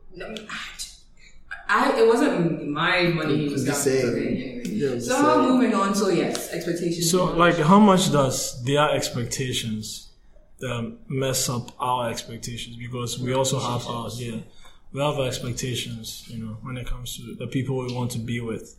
I 1.69 1.97
it 1.97 2.07
wasn't 2.07 2.67
my 2.69 3.03
money. 3.03 3.45
It 3.47 3.51
was 3.51 3.63
Just 3.65 3.85
government, 3.85 4.03
saying. 4.03 4.15
okay, 4.15 4.59
anyway. 4.59 4.77
Yeah, 4.95 4.99
so 4.99 5.21
saying. 5.21 5.49
moving 5.49 5.73
on. 5.73 5.95
So 5.95 6.09
yes, 6.09 6.51
expectations. 6.51 7.09
So, 7.09 7.25
like, 7.25 7.57
how 7.57 7.79
much 7.79 8.11
does 8.11 8.61
their 8.63 8.89
expectations 8.91 10.10
um, 10.63 10.97
mess 11.07 11.49
up 11.49 11.71
our 11.79 12.09
expectations? 12.09 12.75
Because 12.75 13.19
we 13.19 13.33
also 13.33 13.59
have 13.59 13.87
ours. 13.87 14.21
Yeah, 14.21 14.37
we 14.91 15.01
have 15.01 15.19
our 15.19 15.27
expectations. 15.27 16.25
You 16.27 16.43
know, 16.43 16.57
when 16.61 16.77
it 16.77 16.87
comes 16.87 17.17
to 17.17 17.35
the 17.35 17.47
people 17.47 17.77
we 17.77 17.93
want 17.93 18.11
to 18.11 18.19
be 18.19 18.41
with. 18.41 18.77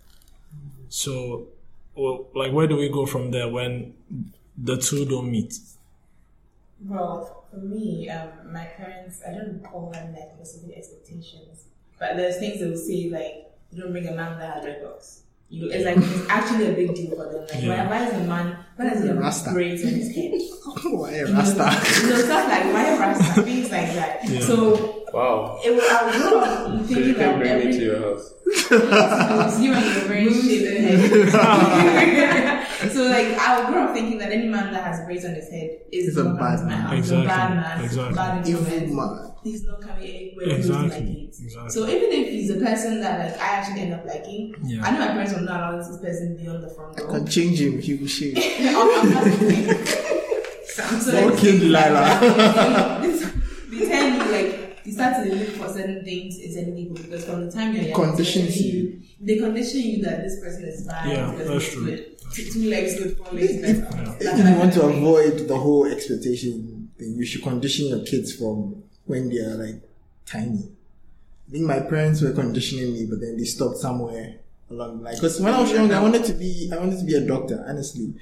So, 0.89 1.47
well, 1.95 2.27
like, 2.35 2.53
where 2.53 2.67
do 2.67 2.77
we 2.77 2.89
go 2.89 3.07
from 3.07 3.31
there 3.31 3.49
when 3.49 3.95
the 4.57 4.77
two 4.77 5.05
don't 5.07 5.31
meet? 5.31 5.59
Well, 6.85 7.45
for 7.51 7.59
me, 7.59 8.09
um, 8.11 8.53
my 8.53 8.65
parents, 8.65 9.23
I 9.27 9.33
don't 9.33 9.63
call 9.63 9.91
them 9.91 10.15
like 10.15 10.33
specific 10.35 10.77
expectations, 10.77 11.65
but 11.99 12.17
there's 12.17 12.39
things 12.39 12.61
they 12.61 12.67
will 12.67 12.77
say 12.77 13.09
like, 13.09 13.51
you 13.71 13.83
don't 13.83 13.93
bring 13.93 14.09
a 14.09 14.13
man 14.15 14.39
that 14.39 14.57
has 14.57 14.65
red 14.65 14.83
box. 14.83 15.23
You, 15.53 15.69
it's 15.71 15.85
like 15.85 15.99
it's 15.99 16.29
actually 16.31 16.67
a 16.69 16.73
big 16.73 16.95
deal 16.95 17.11
for 17.15 17.29
them. 17.31 17.43
Like, 17.45 17.63
Yeah. 17.63 17.85
why, 17.87 17.99
why 18.01 18.07
is 18.09 18.15
a 18.15 18.25
man, 18.25 18.57
why 18.77 18.89
does 18.89 19.03
he 19.03 19.09
have 19.09 19.19
Rasta. 19.19 19.51
braids 19.53 19.85
on 19.85 19.91
his 19.91 20.09
head? 20.17 20.33
why 20.97 21.11
a 21.13 21.19
You 21.19 21.33
know, 21.33 21.39
rasta? 21.39 22.01
you 22.03 22.09
know, 22.09 22.17
stuff 22.25 22.49
like 22.49 22.65
why 22.73 22.99
Rasta, 22.99 23.43
things 23.43 23.71
like 23.71 23.93
that. 23.93 24.25
Yeah. 24.25 24.41
So 24.41 24.99
Wow. 25.13 25.61
it 25.63 25.71
will, 25.77 25.83
I 25.85 26.05
will 26.07 26.13
grow 26.31 26.41
up 26.41 26.57
So 26.67 26.73
you 26.73 26.85
thinking 26.89 27.15
can 27.17 27.39
bring 27.39 27.51
every 27.53 27.67
me 27.67 27.73
to 27.73 27.85
your 27.85 28.01
house. 28.01 28.33
it's 28.47 29.61
you 29.61 29.73
and 29.75 29.85
your 29.85 30.05
very 30.09 30.33
shaven 30.33 30.85
head. 30.85 30.99
so 32.93 33.03
like 33.05 33.29
I 33.39 33.71
grew 33.71 33.81
up 33.83 33.93
thinking 33.93 34.17
that 34.19 34.33
any 34.33 34.49
man 34.49 34.73
that 34.73 34.85
has 34.85 35.05
braids 35.05 35.27
on 35.27 35.35
his 35.35 35.51
head 35.51 35.69
is 35.93 36.17
a 36.17 36.25
not 36.25 36.39
bad 36.39 36.59
coming 36.61 36.65
to 36.65 36.65
my 36.65 36.77
man. 36.77 36.81
house. 36.87 36.97
Exactly. 36.99 37.25
A 37.27 37.29
bad 37.29 37.55
man. 37.57 37.85
Exactly. 37.85 38.15
Bad 38.17 38.49
Evil 38.49 38.67
influence. 38.73 39.32
Man. 39.45 39.53
He's 39.53 39.65
not 39.65 39.81
coming 39.81 40.05
anywhere 40.09 40.45
close 40.47 40.59
Exactly. 40.59 40.89
to 40.89 41.05
my 41.05 41.15
kids. 41.21 41.41
Exactly. 41.41 41.71
So 41.71 41.87
even 41.89 42.13
if 42.13 42.29
he's 42.31 42.51
a 42.51 42.57
person 42.57 43.01
that 43.01 43.19
like 43.33 43.41
I 43.41 43.47
actually 43.57 43.81
end 43.83 43.95
up 43.95 44.05
liking, 44.07 44.55
Yeah. 44.65 44.85
I 44.85 44.91
know 44.93 44.99
my 45.01 45.09
parents 45.09 45.33
will 45.35 45.41
not 45.43 45.61
allow 45.73 45.79
this 45.79 45.99
person 45.99 46.37
beyond 46.37 46.63
the 46.63 46.69
front 46.71 46.97
door. 46.97 47.09
Can 47.09 47.27
change 47.27 47.61
him. 47.61 47.81
He 47.81 47.95
will 47.95 48.07
shave. 48.09 48.37
I'm 50.79 50.95
not 50.95 51.03
so 51.03 51.13
like, 51.15 51.35
Okay, 51.35 51.59
Delilah. 51.59 52.19
they 53.71 53.87
tell 53.89 54.09
you 54.09 54.33
like 54.33 54.81
you 54.85 54.93
start 54.93 55.25
to 55.25 55.35
look 55.35 55.49
for 55.51 55.69
certain 55.69 56.05
things 56.05 56.39
in 56.39 56.53
certain 56.53 56.75
people 56.75 56.97
because 56.97 57.25
from 57.25 57.45
the 57.47 57.53
time 57.53 57.75
you're 57.75 57.85
young, 57.85 57.95
Conditions 57.95 58.49
especially, 58.49 59.03
they 59.21 59.37
condition 59.39 59.81
you 59.81 60.03
that 60.03 60.23
this 60.25 60.41
person 60.41 60.65
is 60.65 60.87
bad. 60.87 61.09
Yeah, 61.11 61.35
this 61.37 61.49
that's 61.49 61.73
true. 61.73 61.85
good. 61.85 62.19
Two, 62.33 62.51
two 62.51 62.71
legs 62.71 62.97
good, 62.99 63.17
four 63.19 63.33
legs 63.33 63.57
better. 63.61 64.17
If 64.21 64.39
you 64.49 64.59
want 64.59 64.73
to 64.75 64.83
avoid 64.83 65.47
the 65.47 65.57
whole 65.57 65.85
expectation 65.87 66.89
thing, 66.99 67.15
you 67.17 67.25
should 67.27 67.43
condition 67.43 67.89
your 67.89 68.05
kids 68.05 68.35
from 68.35 68.83
when 69.07 69.29
they 69.29 69.39
are 69.39 69.55
like 69.55 69.83
tiny. 70.27 70.71
I 71.49 71.51
think 71.51 71.65
my 71.67 71.81
parents 71.81 72.23
were 72.23 72.33
conditioning 72.33 72.93
me, 72.95 73.07
but 73.07 73.21
then 73.21 73.37
they 73.37 73.45
stopped 73.45 73.77
somewhere 73.77 74.37
along 74.73 74.99
the 74.99 75.05
line. 75.05 75.15
Because 75.15 75.41
when 75.41 75.53
I 75.53 75.61
was 75.61 75.71
young, 75.71 75.93
I 75.93 76.01
wanted 76.01 76.25
to 76.25 76.33
be, 76.33 76.71
I 76.73 76.79
wanted 76.79 76.99
to 76.99 77.05
be 77.05 77.15
a 77.15 77.21
doctor. 77.21 77.65
Honestly, 77.69 78.15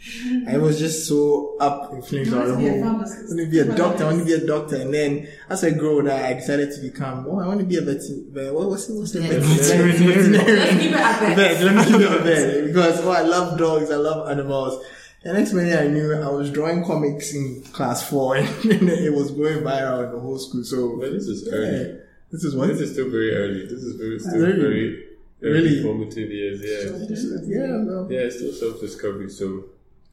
I 0.49 0.59
was 0.59 0.79
just 0.79 1.07
so 1.07 1.57
up 1.61 1.93
in 1.93 2.03
flames. 2.03 2.29
You 2.29 2.37
I 2.37 2.39
wanted 2.41 2.53
to 2.53 2.59
be 2.59 2.69
a 2.69 2.81
want 2.81 3.09
to 3.09 3.47
be 3.47 3.59
a 3.61 3.65
doctor. 3.77 4.05
I 4.05 4.07
want 4.07 4.19
to 4.19 4.25
be 4.25 4.33
a 4.33 4.47
doctor. 4.47 4.77
And 4.77 4.93
then 4.93 5.29
as 5.49 5.65
I 5.65 5.71
grew 5.71 5.97
older, 5.97 6.13
I 6.13 6.35
decided 6.35 6.73
to 6.73 6.81
become. 6.81 7.27
Oh, 7.29 7.41
I 7.41 7.47
want 7.47 7.61
to 7.61 7.67
be 7.67 7.77
a 7.77 7.83
veterinarian. 7.83 8.55
What 8.55 8.69
was 8.69 8.91
it? 8.91 8.95
What's 8.95 9.13
the 9.13 9.21
Veterinarian. 9.21 10.33
Let's 10.57 10.73
keep 10.83 10.91
it 10.91 10.95
at 10.95 11.21
that. 11.21 11.37
vet. 11.37 11.65
Let 11.65 11.75
me 11.77 11.85
keep 11.85 12.01
it 12.01 12.13
a 12.13 12.19
vet 12.19 12.67
because 12.67 13.01
oh, 13.01 13.11
I 13.11 13.23
love 13.23 13.59
dogs. 13.59 13.91
I 13.91 13.97
love 13.97 14.29
animals. 14.29 14.85
And 15.23 15.37
next 15.37 15.53
minute 15.53 15.79
I 15.79 15.87
knew 15.89 16.15
I 16.15 16.29
was 16.31 16.51
drawing 16.51 16.83
comics 16.85 17.35
in 17.35 17.63
class 17.73 18.09
four, 18.09 18.37
and 18.37 18.49
it 18.89 19.13
was 19.13 19.31
going 19.33 19.59
viral 19.59 20.07
in 20.07 20.13
the 20.13 20.19
whole 20.21 20.39
school. 20.39 20.65
So 20.65 20.97
Well, 20.97 21.11
this 21.13 21.27
is 21.27 21.47
yeah, 21.47 21.53
early. 21.59 21.99
this 22.31 22.45
is 22.45 22.55
what. 22.57 22.69
This 22.69 22.81
is 22.81 22.93
still 22.93 23.11
very 23.11 23.35
early. 23.37 23.65
This 23.67 23.83
is 23.83 23.97
very, 23.97 24.19
still 24.19 24.41
Really? 24.41 24.61
very, 24.61 25.05
very 25.41 25.53
Really? 25.53 25.83
formative 25.83 26.31
years. 26.31 26.61
Yeah. 26.63 27.67
Yeah, 27.67 27.85
well, 27.85 28.07
Yeah, 28.11 28.21
it's 28.21 28.37
still 28.37 28.53
self 28.53 28.81
discovery. 28.81 29.29
So 29.29 29.65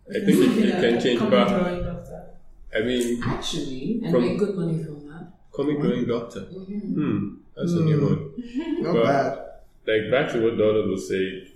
I 0.09 0.19
think 0.25 0.39
it, 0.39 0.65
it 0.65 0.81
can 0.81 1.01
change. 1.01 1.19
Common 1.19 1.31
But 1.31 1.47
drawing 1.57 1.83
doctor. 1.83 2.23
I 2.75 2.81
mean, 2.81 3.23
Actually, 3.23 4.01
and 4.03 4.11
make 4.13 4.37
good 4.39 4.55
money 4.55 4.83
from 4.83 5.07
that. 5.07 5.27
comic 5.53 5.79
drawing 5.81 6.05
doctor. 6.05 6.41
Hmm, 6.41 7.35
that's 7.55 7.71
a 7.71 7.79
new 7.81 8.01
one. 8.05 8.31
not 8.83 8.93
But- 8.93 9.03
bad. 9.05 9.39
like 9.87 10.11
back 10.11 10.33
to 10.33 10.43
what 10.43 10.57
Donald 10.57 10.89
was 10.89 11.07
saying, 11.07 11.47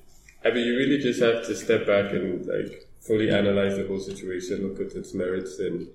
I 0.45 0.51
mean, 0.51 0.65
you 0.65 0.77
really 0.77 0.99
just 0.99 1.19
have 1.21 1.45
to 1.47 1.53
step 1.55 1.85
back 1.85 2.13
and 2.13 2.45
like 2.47 2.87
fully 3.01 3.31
analyze 3.31 3.75
the 3.75 3.87
whole 3.87 3.99
situation, 3.99 4.67
look 4.67 4.79
at 4.79 4.95
its 4.95 5.13
merits, 5.13 5.59
and 5.59 5.87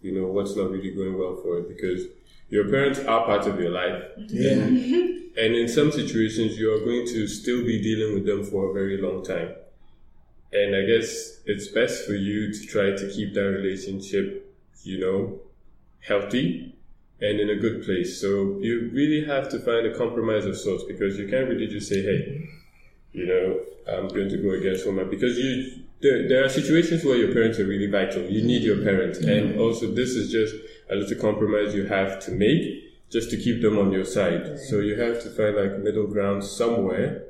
you 0.00 0.12
know 0.12 0.26
what's 0.26 0.56
not 0.56 0.70
really 0.70 0.90
going 0.90 1.16
well 1.16 1.36
for 1.36 1.58
it 1.58 1.68
because 1.68 2.06
your 2.48 2.68
parents 2.68 2.98
are 3.00 3.24
part 3.24 3.46
of 3.46 3.60
your 3.60 3.70
life, 3.70 4.02
Yeah, 4.16 4.52
and 4.54 5.54
in 5.54 5.68
some 5.68 5.92
situations 5.92 6.58
you 6.58 6.72
are 6.72 6.80
going 6.80 7.06
to 7.08 7.26
still 7.26 7.64
be 7.64 7.82
dealing 7.82 8.14
with 8.14 8.26
them 8.26 8.44
for 8.44 8.70
a 8.70 8.72
very 8.72 9.00
long 9.00 9.24
time. 9.24 9.54
And 10.52 10.74
I 10.74 10.82
guess 10.86 11.40
it's 11.44 11.68
best 11.68 12.06
for 12.06 12.14
you 12.14 12.52
to 12.52 12.66
try 12.66 12.92
to 12.92 13.10
keep 13.10 13.34
that 13.34 13.42
relationship, 13.42 14.54
you 14.84 15.00
know, 15.00 15.40
healthy 16.00 16.74
and 17.20 17.40
in 17.40 17.50
a 17.50 17.56
good 17.56 17.84
place. 17.84 18.20
So 18.20 18.58
you 18.60 18.90
really 18.92 19.26
have 19.26 19.48
to 19.50 19.58
find 19.58 19.86
a 19.86 19.94
compromise 19.96 20.46
of 20.46 20.56
sorts 20.56 20.84
because 20.84 21.18
you 21.18 21.28
can't 21.28 21.48
really 21.48 21.66
just 21.66 21.88
say, 21.88 22.02
hey, 22.02 22.48
you 23.12 23.26
know, 23.26 23.60
I'm 23.92 24.08
going 24.08 24.28
to 24.28 24.36
go 24.38 24.50
against 24.50 24.86
woman 24.86 25.10
because 25.10 25.36
you 25.36 25.82
there, 26.00 26.28
there 26.28 26.44
are 26.44 26.48
situations 26.48 27.04
where 27.04 27.16
your 27.16 27.32
parents 27.32 27.58
are 27.58 27.66
really 27.66 27.90
vital. 27.90 28.22
You 28.22 28.42
need 28.42 28.62
your 28.62 28.82
parents. 28.82 29.18
And 29.18 29.50
mm-hmm. 29.50 29.60
also 29.60 29.92
this 29.92 30.10
is 30.10 30.30
just 30.30 30.54
a 30.90 30.94
little 30.94 31.18
compromise 31.18 31.74
you 31.74 31.86
have 31.86 32.20
to 32.26 32.30
make 32.30 32.84
just 33.10 33.30
to 33.30 33.36
keep 33.36 33.62
them 33.62 33.78
on 33.78 33.92
your 33.92 34.04
side. 34.04 34.58
So 34.58 34.80
you 34.80 35.00
have 35.00 35.22
to 35.22 35.30
find 35.30 35.56
like 35.56 35.78
middle 35.78 36.06
ground 36.06 36.44
somewhere 36.44 37.24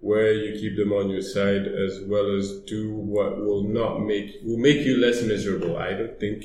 where 0.00 0.32
you 0.32 0.58
keep 0.58 0.76
them 0.76 0.92
on 0.92 1.08
your 1.08 1.22
side 1.22 1.66
as 1.66 2.00
well 2.06 2.36
as 2.36 2.60
do 2.66 2.92
what 2.94 3.38
will 3.38 3.62
not 3.62 4.00
make 4.00 4.36
will 4.44 4.58
make 4.58 4.84
you 4.84 4.98
less 4.98 5.22
miserable. 5.22 5.78
I 5.78 5.94
don't 5.94 6.18
think 6.20 6.44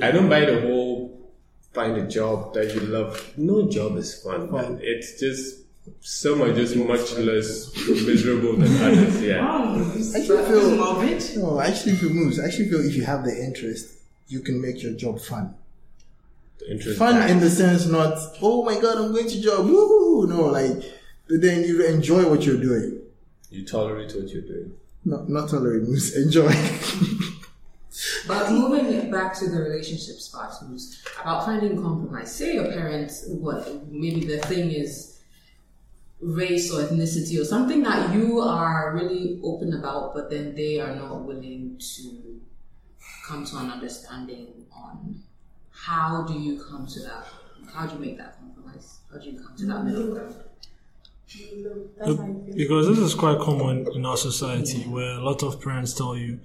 I 0.00 0.10
don't 0.10 0.28
buy 0.28 0.44
the 0.44 0.60
whole 0.60 1.30
find 1.72 1.96
a 1.96 2.06
job 2.06 2.54
that 2.54 2.74
you 2.74 2.80
love. 2.80 3.32
No 3.36 3.68
job 3.68 3.96
is 3.96 4.22
fun. 4.22 4.50
man. 4.50 4.78
It's 4.82 5.18
just 5.20 5.61
some 6.00 6.42
are 6.42 6.54
just 6.54 6.76
much 6.76 7.12
less 7.14 7.74
miserable 7.88 8.56
than 8.56 8.82
others. 8.82 9.22
Yeah. 9.22 9.40
Oh, 9.42 10.12
I 10.14 10.18
actually 10.18 10.44
feel 10.44 10.76
morbid. 10.76 11.36
no. 11.36 11.58
I 11.58 11.66
actually 11.66 11.96
feel 11.96 12.10
Moose. 12.10 12.38
I 12.38 12.46
actually 12.46 12.68
feel 12.68 12.80
if 12.80 12.94
you 12.94 13.04
have 13.04 13.24
the 13.24 13.36
interest, 13.36 13.94
you 14.28 14.40
can 14.40 14.60
make 14.60 14.82
your 14.82 14.92
job 14.92 15.20
fun. 15.20 15.54
The 16.58 16.70
interest 16.70 16.98
Fun 16.98 17.28
in 17.28 17.40
the 17.40 17.50
sense 17.50 17.86
not 17.86 18.16
oh 18.40 18.62
my 18.62 18.80
god 18.80 18.98
I'm 18.98 19.10
going 19.12 19.28
to 19.28 19.40
job 19.40 19.66
woo 19.66 20.26
no 20.28 20.42
like 20.46 20.84
but 21.28 21.40
then 21.40 21.64
you 21.64 21.84
enjoy 21.84 22.28
what 22.28 22.44
you're 22.44 22.60
doing. 22.60 23.00
you 23.50 23.64
tolerate 23.64 24.14
what 24.14 24.28
you're 24.28 24.42
doing. 24.42 24.72
Not 25.04 25.28
not 25.28 25.48
tolerate 25.48 25.82
Moose. 25.82 26.14
Enjoy. 26.16 26.52
But 28.26 28.50
moving 28.52 29.10
back 29.10 29.34
to 29.40 29.50
the 29.50 29.58
relationships 29.60 30.28
part, 30.28 30.54
who's 30.66 31.04
about 31.20 31.44
finding 31.44 31.80
compromise. 31.82 32.34
Say 32.34 32.54
your 32.54 32.72
parents, 32.72 33.24
what 33.26 33.86
maybe 33.90 34.24
the 34.24 34.38
thing 34.38 34.70
is 34.70 35.11
race 36.22 36.72
or 36.72 36.82
ethnicity 36.82 37.40
or 37.40 37.44
something 37.44 37.82
that 37.82 38.14
you 38.14 38.40
are 38.40 38.94
really 38.94 39.40
open 39.42 39.74
about, 39.74 40.14
but 40.14 40.30
then 40.30 40.54
they 40.54 40.80
are 40.80 40.94
not 40.94 41.24
willing 41.24 41.76
to 41.78 42.40
come 43.26 43.44
to 43.44 43.58
an 43.58 43.70
understanding 43.70 44.66
on. 44.74 45.22
How 45.70 46.22
do 46.22 46.34
you 46.34 46.62
come 46.62 46.86
to 46.86 47.00
that 47.00 47.26
how 47.72 47.86
do 47.86 47.94
you 47.94 48.00
make 48.00 48.18
that 48.18 48.38
compromise? 48.38 48.98
How 49.10 49.18
do 49.18 49.30
you 49.30 49.38
come 49.38 49.56
to 49.56 49.66
that 49.66 49.76
mm-hmm. 49.76 49.86
middle 49.86 50.14
ground? 50.14 50.34
That's 51.96 52.18
how 52.18 52.26
you 52.26 52.44
feel. 52.46 52.54
Because 52.54 52.88
this 52.88 52.98
is 52.98 53.14
quite 53.14 53.38
common 53.38 53.86
in 53.94 54.04
our 54.04 54.16
society 54.16 54.82
where 54.82 55.12
a 55.12 55.20
lot 55.20 55.42
of 55.42 55.60
parents 55.60 55.94
tell 55.94 56.16
you, 56.16 56.40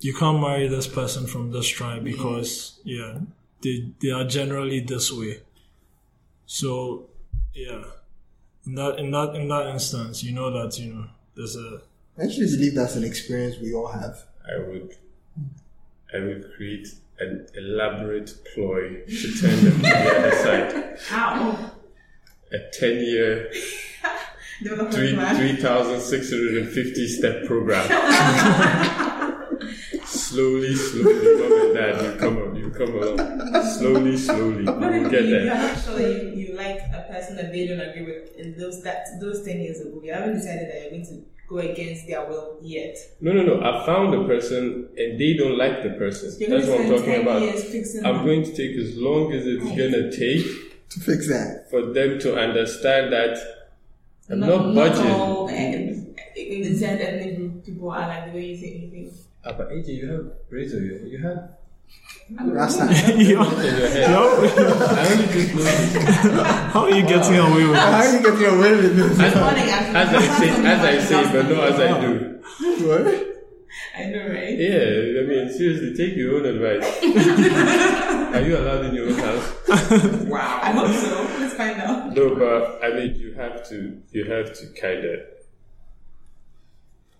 you 0.00 0.14
can't 0.14 0.40
marry 0.40 0.68
this 0.68 0.86
person 0.86 1.26
from 1.26 1.52
this 1.52 1.68
tribe 1.68 2.04
because, 2.04 2.80
yeah, 2.84 3.18
they, 3.62 3.92
they 4.00 4.10
are 4.10 4.24
generally 4.24 4.80
this 4.80 5.12
way. 5.12 5.40
So, 6.46 7.06
yeah, 7.54 7.84
in 8.66 8.74
that, 8.76 8.98
in 8.98 9.10
that, 9.10 9.34
in 9.34 9.48
that 9.48 9.66
instance, 9.68 10.22
you 10.22 10.32
know 10.32 10.50
that, 10.50 10.78
you 10.78 10.92
know, 10.92 11.04
there's 11.36 11.56
a, 11.56 11.80
I 12.18 12.24
actually 12.24 12.46
believe 12.46 12.74
that's 12.74 12.96
an 12.96 13.04
experience 13.04 13.56
we 13.60 13.72
all 13.72 13.88
have. 13.88 14.24
I 14.46 14.58
would, 14.58 14.96
I 16.14 16.20
would 16.20 16.52
create 16.56 16.88
an 17.18 17.46
elaborate 17.56 18.34
ploy 18.54 19.02
to 19.06 19.40
turn 19.40 19.64
them 19.64 19.74
to 19.74 19.82
the 19.82 20.18
other 20.18 20.36
side. 20.36 20.98
How? 21.08 21.72
A 22.52 22.58
ten-year, 22.72 23.50
three 24.90 25.16
three 25.36 25.56
thousand 25.56 26.00
six 26.00 26.30
hundred 26.30 26.62
and 26.62 26.68
fifty 26.68 27.08
step 27.08 27.46
program. 27.46 27.88
slowly, 30.32 30.74
slowly, 30.74 31.38
mom 31.40 31.52
and 31.60 31.74
dad, 31.74 32.02
you 32.04 32.18
come 32.18 32.36
up, 32.42 32.56
you 32.56 32.70
come 32.70 32.92
along. 32.96 33.62
Slowly, 33.64 34.16
slowly, 34.16 34.64
What 34.64 34.78
we 34.80 34.86
will 34.98 35.06
if 35.06 35.10
get 35.10 35.24
you, 35.24 35.28
you 35.36 35.44
there. 35.44 35.52
actually 35.52 36.34
you 36.40 36.54
like 36.56 36.80
a 36.92 37.06
person 37.12 37.36
that 37.36 37.52
they 37.52 37.66
don't 37.66 37.80
agree 37.80 38.04
with 38.04 38.36
in 38.36 38.56
those 38.58 38.82
that 38.82 39.06
those 39.20 39.44
ten 39.44 39.60
years 39.60 39.80
ago? 39.80 40.00
You 40.02 40.12
haven't 40.12 40.34
decided 40.34 40.68
that 40.70 40.80
you're 40.82 40.90
going 40.90 41.06
to 41.06 41.24
go 41.48 41.58
against 41.58 42.06
their 42.06 42.26
will 42.28 42.56
yet. 42.62 42.96
No, 43.20 43.32
no, 43.32 43.42
no. 43.42 43.60
I 43.62 43.84
found 43.84 44.12
the 44.14 44.24
person, 44.26 44.88
and 44.96 45.20
they 45.20 45.34
don't 45.34 45.58
like 45.58 45.82
the 45.82 45.90
person. 45.90 46.34
You're 46.40 46.50
That's 46.50 46.68
what 46.68 46.80
I'm 46.80 46.88
talking 46.96 47.22
about. 47.22 47.42
I'm 47.42 48.16
them. 48.16 48.24
going 48.24 48.42
to 48.44 48.52
take 48.56 48.76
as 48.76 48.96
long 48.96 49.32
as 49.32 49.46
it's 49.46 49.64
gonna 49.80 50.10
take 50.10 50.46
To 50.90 51.00
fix 51.00 51.28
that. 51.28 51.66
for 51.70 51.92
them 51.92 52.18
to 52.20 52.36
understand 52.38 53.12
that 53.12 53.36
I'm 54.30 54.40
not, 54.40 54.48
not 54.48 54.74
budging. 54.74 55.10
all 55.10 55.48
eh, 55.50 55.94
in 56.36 56.62
the 56.62 56.74
said 56.78 57.00
ethnic 57.00 57.36
group 57.36 57.64
people 57.66 57.90
are 57.90 58.06
like 58.08 58.24
the 58.32 58.38
way 58.38 58.46
you 58.52 58.56
think 58.56 59.12
you. 59.44 59.50
Ah, 59.50 59.54
but 59.56 59.70
AJ, 59.70 59.88
you 59.88 60.08
have 60.10 60.32
razor. 60.50 60.80
You, 60.80 61.06
you 61.06 61.18
have 61.18 61.56
Rasta. 62.30 62.84
Yo, 62.84 63.14
in 63.14 63.26
your 63.26 63.88
head. 63.88 64.10
yo, 64.10 64.22
I 64.90 65.08
only 65.12 65.26
just 65.32 65.54
noticed. 65.54 66.36
how 66.72 66.84
are 66.84 66.90
you 66.90 67.02
getting 67.06 67.36
away 67.38 67.66
with 67.66 67.76
this? 67.76 67.78
How 67.78 67.98
this? 67.98 68.06
are 68.06 68.16
you 68.16 68.22
getting 68.22 68.58
away 68.58 68.72
with 68.76 68.96
this? 68.96 69.20
As, 69.20 69.34
as 69.34 70.14
I 70.14 70.38
say, 70.38 70.50
as 70.64 70.80
I 70.80 70.98
say, 71.04 71.32
but 71.32 71.48
not 71.50 71.68
as 71.68 71.80
I 71.80 72.00
do. 72.00 72.40
What? 72.86 73.32
I 73.94 74.04
know, 74.06 74.28
right? 74.28 74.58
Yeah, 74.58 75.20
I 75.20 75.26
mean, 75.26 75.52
seriously, 75.52 75.94
take 75.94 76.16
your 76.16 76.36
own 76.36 76.46
advice. 76.46 77.02
Are 78.34 78.40
you 78.40 78.56
allowed 78.56 78.86
in 78.86 78.94
your 78.94 79.08
own 79.08 79.18
house? 79.18 80.24
Wow. 80.24 80.60
I 80.62 80.72
hope 80.72 80.94
so. 80.94 81.38
Let's 81.38 81.54
find 81.54 81.80
out. 81.80 82.14
No, 82.14 82.34
but 82.34 82.82
I 82.82 82.94
mean, 82.96 83.14
you 83.16 83.34
have 83.34 83.68
to, 83.68 84.00
you 84.10 84.24
have 84.24 84.54
to 84.54 84.66
kind 84.80 85.04
of, 85.04 85.20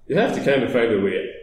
you 0.07 0.17
have 0.17 0.35
to 0.35 0.43
kind 0.43 0.63
of 0.63 0.73
find 0.73 0.93
a 0.93 1.01
way. 1.03 1.42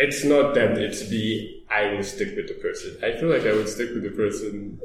It's 0.00 0.24
not 0.24 0.54
that 0.54 0.78
it's 0.78 1.02
be, 1.02 1.64
I 1.68 1.92
will 1.94 2.04
stick 2.04 2.36
with 2.36 2.46
the 2.48 2.54
person. 2.54 2.96
I 3.02 3.18
feel 3.18 3.28
like 3.28 3.42
I 3.42 3.52
would 3.52 3.68
stick 3.68 3.90
with 3.92 4.04
the 4.04 4.10
person, 4.10 4.80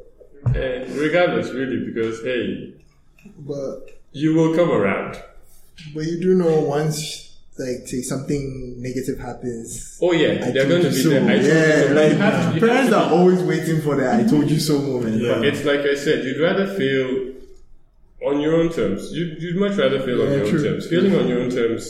eh, 0.56 0.86
regardless, 0.96 1.52
really, 1.52 1.86
because 1.86 2.22
hey, 2.24 2.74
But 3.40 4.02
you 4.12 4.34
will 4.34 4.56
come 4.56 4.72
around. 4.72 5.22
but 5.94 6.04
you 6.06 6.20
do 6.20 6.36
know 6.36 6.62
once 6.62 7.30
like 7.60 7.88
say 7.88 8.02
something 8.02 8.82
negative 8.82 9.20
happens. 9.20 10.00
Oh 10.02 10.12
yeah, 10.14 10.46
I 10.48 10.52
they're 10.52 10.68
going 10.68 10.82
to 10.82 10.90
be 10.90 10.96
so. 10.96 11.10
there. 11.10 11.22
I 11.30 11.36
yeah, 11.36 11.88
so. 11.88 11.94
like 11.94 12.12
you 12.12 12.18
have 12.18 12.56
you 12.56 12.62
parents 12.62 12.92
are 12.94 13.12
always 13.14 13.42
waiting 13.44 13.80
for 13.82 13.96
the 13.96 14.12
"I 14.12 14.24
told 14.24 14.50
you 14.50 14.60
so" 14.60 14.80
moment. 14.82 15.22
Yeah. 15.22 15.40
be- 15.40 15.48
It's 15.50 15.64
like 15.64 15.82
I 15.82 15.94
said, 15.96 16.26
you'd 16.26 16.42
rather 16.42 16.66
feel 16.74 17.34
on 18.26 18.42
your 18.42 18.56
own 18.56 18.72
terms. 18.72 19.12
You'd, 19.14 19.40
you'd 19.42 19.58
much 19.58 19.78
rather 19.78 20.00
feel 20.02 20.24
on 20.24 20.32
your 20.32 20.48
true. 20.50 20.58
own 20.60 20.64
terms. 20.66 20.88
Feeling 20.88 21.16
on 21.16 21.28
your 21.28 21.42
own 21.42 21.52
terms, 21.52 21.84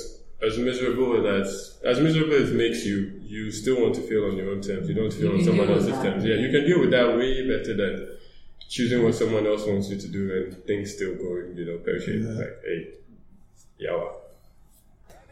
as 0.46 0.58
miserable 0.58 1.26
as 1.28 1.80
as 1.86 2.00
miserable 2.00 2.34
as 2.36 2.52
it 2.52 2.56
makes 2.56 2.86
you, 2.86 3.20
you 3.22 3.52
still 3.52 3.82
want 3.82 3.96
to 3.96 4.02
feel 4.02 4.26
on 4.26 4.38
your 4.38 4.52
own 4.52 4.62
terms. 4.62 4.88
You 4.90 4.96
don't 4.96 5.12
feel 5.12 5.32
You 5.32 5.38
on 5.40 5.44
someone 5.44 5.70
else's 5.70 5.88
that. 5.88 6.04
terms. 6.04 6.26
Yeah, 6.26 6.36
you 6.36 6.52
can 6.52 6.66
deal 6.66 6.80
with 6.80 6.92
that 6.92 7.16
way 7.18 7.48
better 7.48 7.76
than 7.76 8.18
choosing 8.70 9.04
what 9.04 9.14
someone 9.16 9.46
else 9.46 9.66
wants 9.66 9.90
you 9.90 9.98
to 9.98 10.08
do 10.08 10.34
and 10.36 10.64
things 10.66 10.94
still 10.94 11.16
going, 11.16 11.56
you 11.56 11.66
know, 11.66 11.78
pear 11.80 12.00
shaped. 12.00 12.26
Like, 12.26 12.60
hey, 12.66 12.88
yawa. 13.82 14.14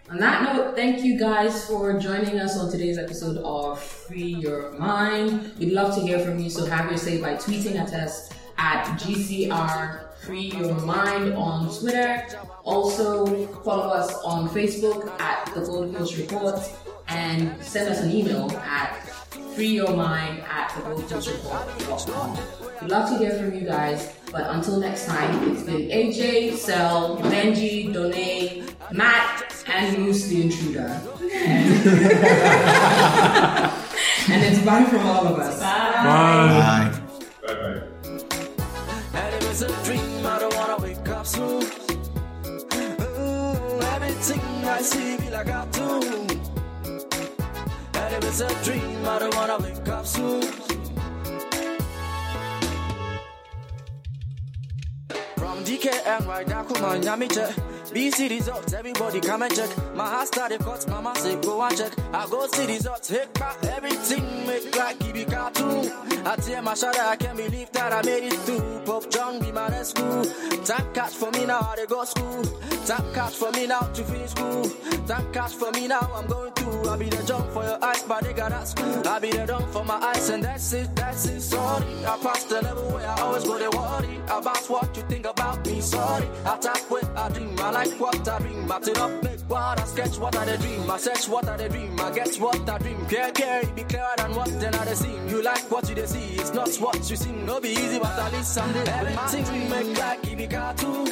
On 0.10 0.18
that 0.18 0.44
note, 0.56 0.76
thank 0.76 1.04
you 1.04 1.18
guys 1.18 1.66
for 1.68 1.98
joining 1.98 2.38
us 2.40 2.58
on 2.58 2.70
today's 2.70 2.98
episode 2.98 3.38
of 3.38 3.80
Free 3.82 4.34
Your 4.36 4.72
Mind. 4.74 5.54
We'd 5.58 5.72
love 5.72 5.96
to 5.96 6.02
hear 6.02 6.20
from 6.20 6.38
you, 6.40 6.50
so 6.50 6.66
have 6.66 6.90
your 6.90 6.98
say 6.98 7.22
by 7.22 7.36
tweeting 7.36 7.76
at 7.80 7.94
us 7.94 8.30
at 8.58 8.86
GCR 9.00 10.14
Free 10.26 10.52
Your 10.52 10.74
Mind 10.82 11.34
on 11.34 11.74
Twitter. 11.74 12.28
Also, 12.64 13.46
follow 13.64 13.90
us 13.90 14.14
on 14.24 14.50
Facebook 14.50 15.10
at 15.20 15.46
The 15.54 15.62
Gold 15.62 15.96
Coast 15.96 16.18
Report 16.18 16.60
and 17.08 17.62
send 17.64 17.90
us 17.90 18.02
an 18.02 18.12
email 18.12 18.52
at 18.52 19.00
freeyourmind 19.56 20.44
at 20.48 20.70
thegoldcoastreport.com. 20.72 22.38
We'd 22.82 22.90
love 22.90 23.10
to 23.10 23.18
hear 23.18 23.38
from 23.38 23.54
you 23.54 23.66
guys, 23.66 24.16
but 24.32 24.50
until 24.56 24.80
next 24.80 25.06
time, 25.06 25.52
it's 25.52 25.64
been 25.64 25.90
AJ, 25.90 26.56
Sel, 26.56 27.18
Benji, 27.18 27.94
Done, 27.94 28.64
Matt, 28.92 29.64
and 29.68 29.98
Moose 30.00 30.28
the 30.28 30.42
Intruder. 30.42 31.02
And, 31.22 31.88
and 34.30 34.44
it's 34.44 34.66
bye 34.66 34.86
from 34.86 35.06
all 35.06 35.28
of 35.28 35.38
us. 35.40 35.60
Bye. 35.60 36.92
Bye. 37.44 37.54
Bye 37.54 37.54
bye. 41.54 41.71
I 44.66 44.82
see 44.82 45.18
be 45.18 45.30
like 45.30 45.50
I 45.50 45.66
do. 45.68 45.82
And 47.94 48.14
if 48.16 48.24
it's 48.24 48.40
a 48.42 48.64
dream, 48.64 49.06
I 49.08 49.20
don't 49.20 49.36
wanna 49.36 49.58
wake 49.60 49.88
up 49.90 50.06
soon. 50.06 50.42
From 55.38 55.64
DKN 55.64 56.28
right 56.28 56.48
down, 56.48 56.66
come 56.68 56.86
on. 56.86 57.02
BC 57.94 58.30
results, 58.30 58.74
everybody 58.74 59.20
come 59.20 59.42
and 59.42 59.54
check. 59.54 59.70
My 59.96 60.08
heart 60.08 60.28
started 60.28 60.62
cuts, 60.62 60.88
mama 60.88 61.14
said 61.16 61.42
go 61.44 61.62
and 61.62 61.78
check. 61.78 61.92
I 62.14 62.26
go 62.30 62.48
see 62.48 62.66
results, 62.66 63.10
hit 63.10 63.34
back, 63.34 63.62
everything 63.66 64.48
make 64.48 64.76
like 64.76 64.98
Kibi 65.00 65.30
cartoon. 65.30 65.92
I 66.26 66.36
tear 66.38 66.62
my 66.62 66.74
shoulder, 66.74 67.02
I 67.02 67.16
can't 67.18 67.36
believe 67.36 67.70
that 67.74 67.92
I 67.92 68.02
made 68.04 68.32
it 68.32 68.40
through. 68.40 68.82
Pop 68.86 69.10
John 69.12 69.40
be 69.40 69.52
my 69.52 69.68
rescue. 69.68 70.24
Time 70.64 70.94
catch 70.94 71.14
for 71.14 71.32
me 71.32 71.46
now, 71.46 71.74
they 71.76 71.86
go 71.86 72.06
school. 72.06 72.44
Time 72.86 73.14
catch 73.14 73.34
for 73.34 73.52
me 73.52 73.68
now 73.68 73.82
to 73.82 74.04
finish 74.04 74.32
school. 74.32 74.64
Time 75.08 75.34
catch 75.34 75.54
for 75.54 75.72
me 75.72 75.88
now, 75.88 76.10
I'm 76.16 76.28
going 76.28 76.54
through. 76.54 76.90
I'll 76.90 76.98
be 76.98 77.10
the 77.10 77.24
jump 77.24 77.52
for 77.52 77.64
your 77.64 77.84
eyes, 77.84 78.04
but 78.04 78.24
they 78.24 78.34
got 78.34 78.54
at 78.54 78.68
school. 78.68 79.08
I'll 79.08 79.20
be 79.20 79.32
the 79.32 79.46
dump 79.46 79.68
for 79.70 79.84
my 79.84 79.96
eyes, 79.96 80.30
and 80.30 80.44
that's 80.44 80.72
it, 80.74 80.96
that's 80.96 81.26
it. 81.26 81.42
Sorry, 81.42 81.86
I 82.06 82.18
passed 82.18 82.50
the 82.50 82.62
level 82.62 82.90
where 82.92 83.08
I 83.08 83.20
always 83.22 83.44
go 83.44 83.58
to 83.58 83.78
worry 83.78 84.16
about 84.26 84.70
what 84.70 84.96
you 84.96 85.04
think 85.04 85.26
about 85.26 85.66
me. 85.66 85.82
Sorry, 85.82 86.28
I 86.46 86.58
tap 86.58 86.90
with 86.90 87.10
I 87.16 87.30
dream. 87.30 87.60
I 87.60 87.72
like 87.82 88.00
what 88.00 88.28
I 88.28 88.40
dream. 88.40 88.68
Map 88.68 88.88
it 88.88 88.98
up, 88.98 89.24
make 89.24 89.40
what 89.48 89.80
I 89.80 89.86
sketch, 89.86 90.18
what 90.20 90.36
I 90.36 90.46
dey 90.46 90.58
dream. 90.58 90.90
I 90.90 90.98
search 90.98 91.28
what 91.28 91.48
I 91.48 91.58
dey 91.58 91.70
dream. 91.70 92.00
I 92.00 92.12
guess 92.12 92.40
what 92.40 92.70
I 92.70 92.78
dream. 92.78 93.06
Care, 93.08 93.32
care, 93.32 93.66
be 93.76 93.84
clearer 93.84 94.14
than 94.18 94.36
what 94.36 94.60
then 94.60 94.76
I 94.76 94.86
dey 94.86 94.94
see. 94.94 95.16
You 95.30 95.42
like 95.42 95.70
what 95.72 95.90
you 95.90 96.08
see, 96.08 96.36
it's 96.42 96.54
not 96.54 96.70
what 96.78 97.10
you 97.10 97.16
see. 97.16 97.32
No 97.32 97.60
be 97.60 97.70
easy, 97.70 98.00
but 98.00 98.18
at 98.20 98.34
least 98.34 98.54
someday 98.54 98.84
everything 98.92 99.46
we 99.54 99.70
make 99.70 99.98
like 100.00 100.28
it 100.28 100.38
be 100.38 100.48
cartoon. 100.48 101.08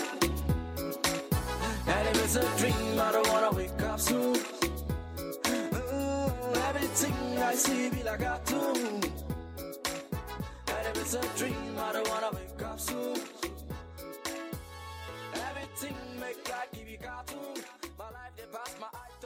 And 1.88 2.08
if 2.10 2.24
it's 2.24 2.36
a 2.36 2.58
dream, 2.58 3.00
I 3.00 3.12
don't 3.12 3.28
wanna 3.30 3.52
wake 3.56 3.82
up 3.82 4.00
soon. 4.00 4.36
Ooh, 4.36 6.32
everything 6.70 7.16
I 7.42 7.56
see 7.56 7.90
be 7.90 8.04
like 8.04 8.22
a 8.22 8.26
cartoon. 8.26 9.04
And 10.76 10.84
if 10.90 11.02
it's 11.02 11.14
a 11.16 11.22
dream, 11.38 11.76
I 11.80 11.94
don't 11.94 12.08
wanna 12.10 12.30
wake 12.34 12.62
up 12.64 12.80
soon. 12.80 13.16
Everything 15.34 15.96
make 16.20 16.44
give 16.74 16.90
you 16.90 16.98
cartoon. 16.98 17.64
My 17.98 18.06
life 18.06 18.34
they 18.38 18.44
pass 18.52 18.76
my 18.80 18.88
eyes. 18.88 19.19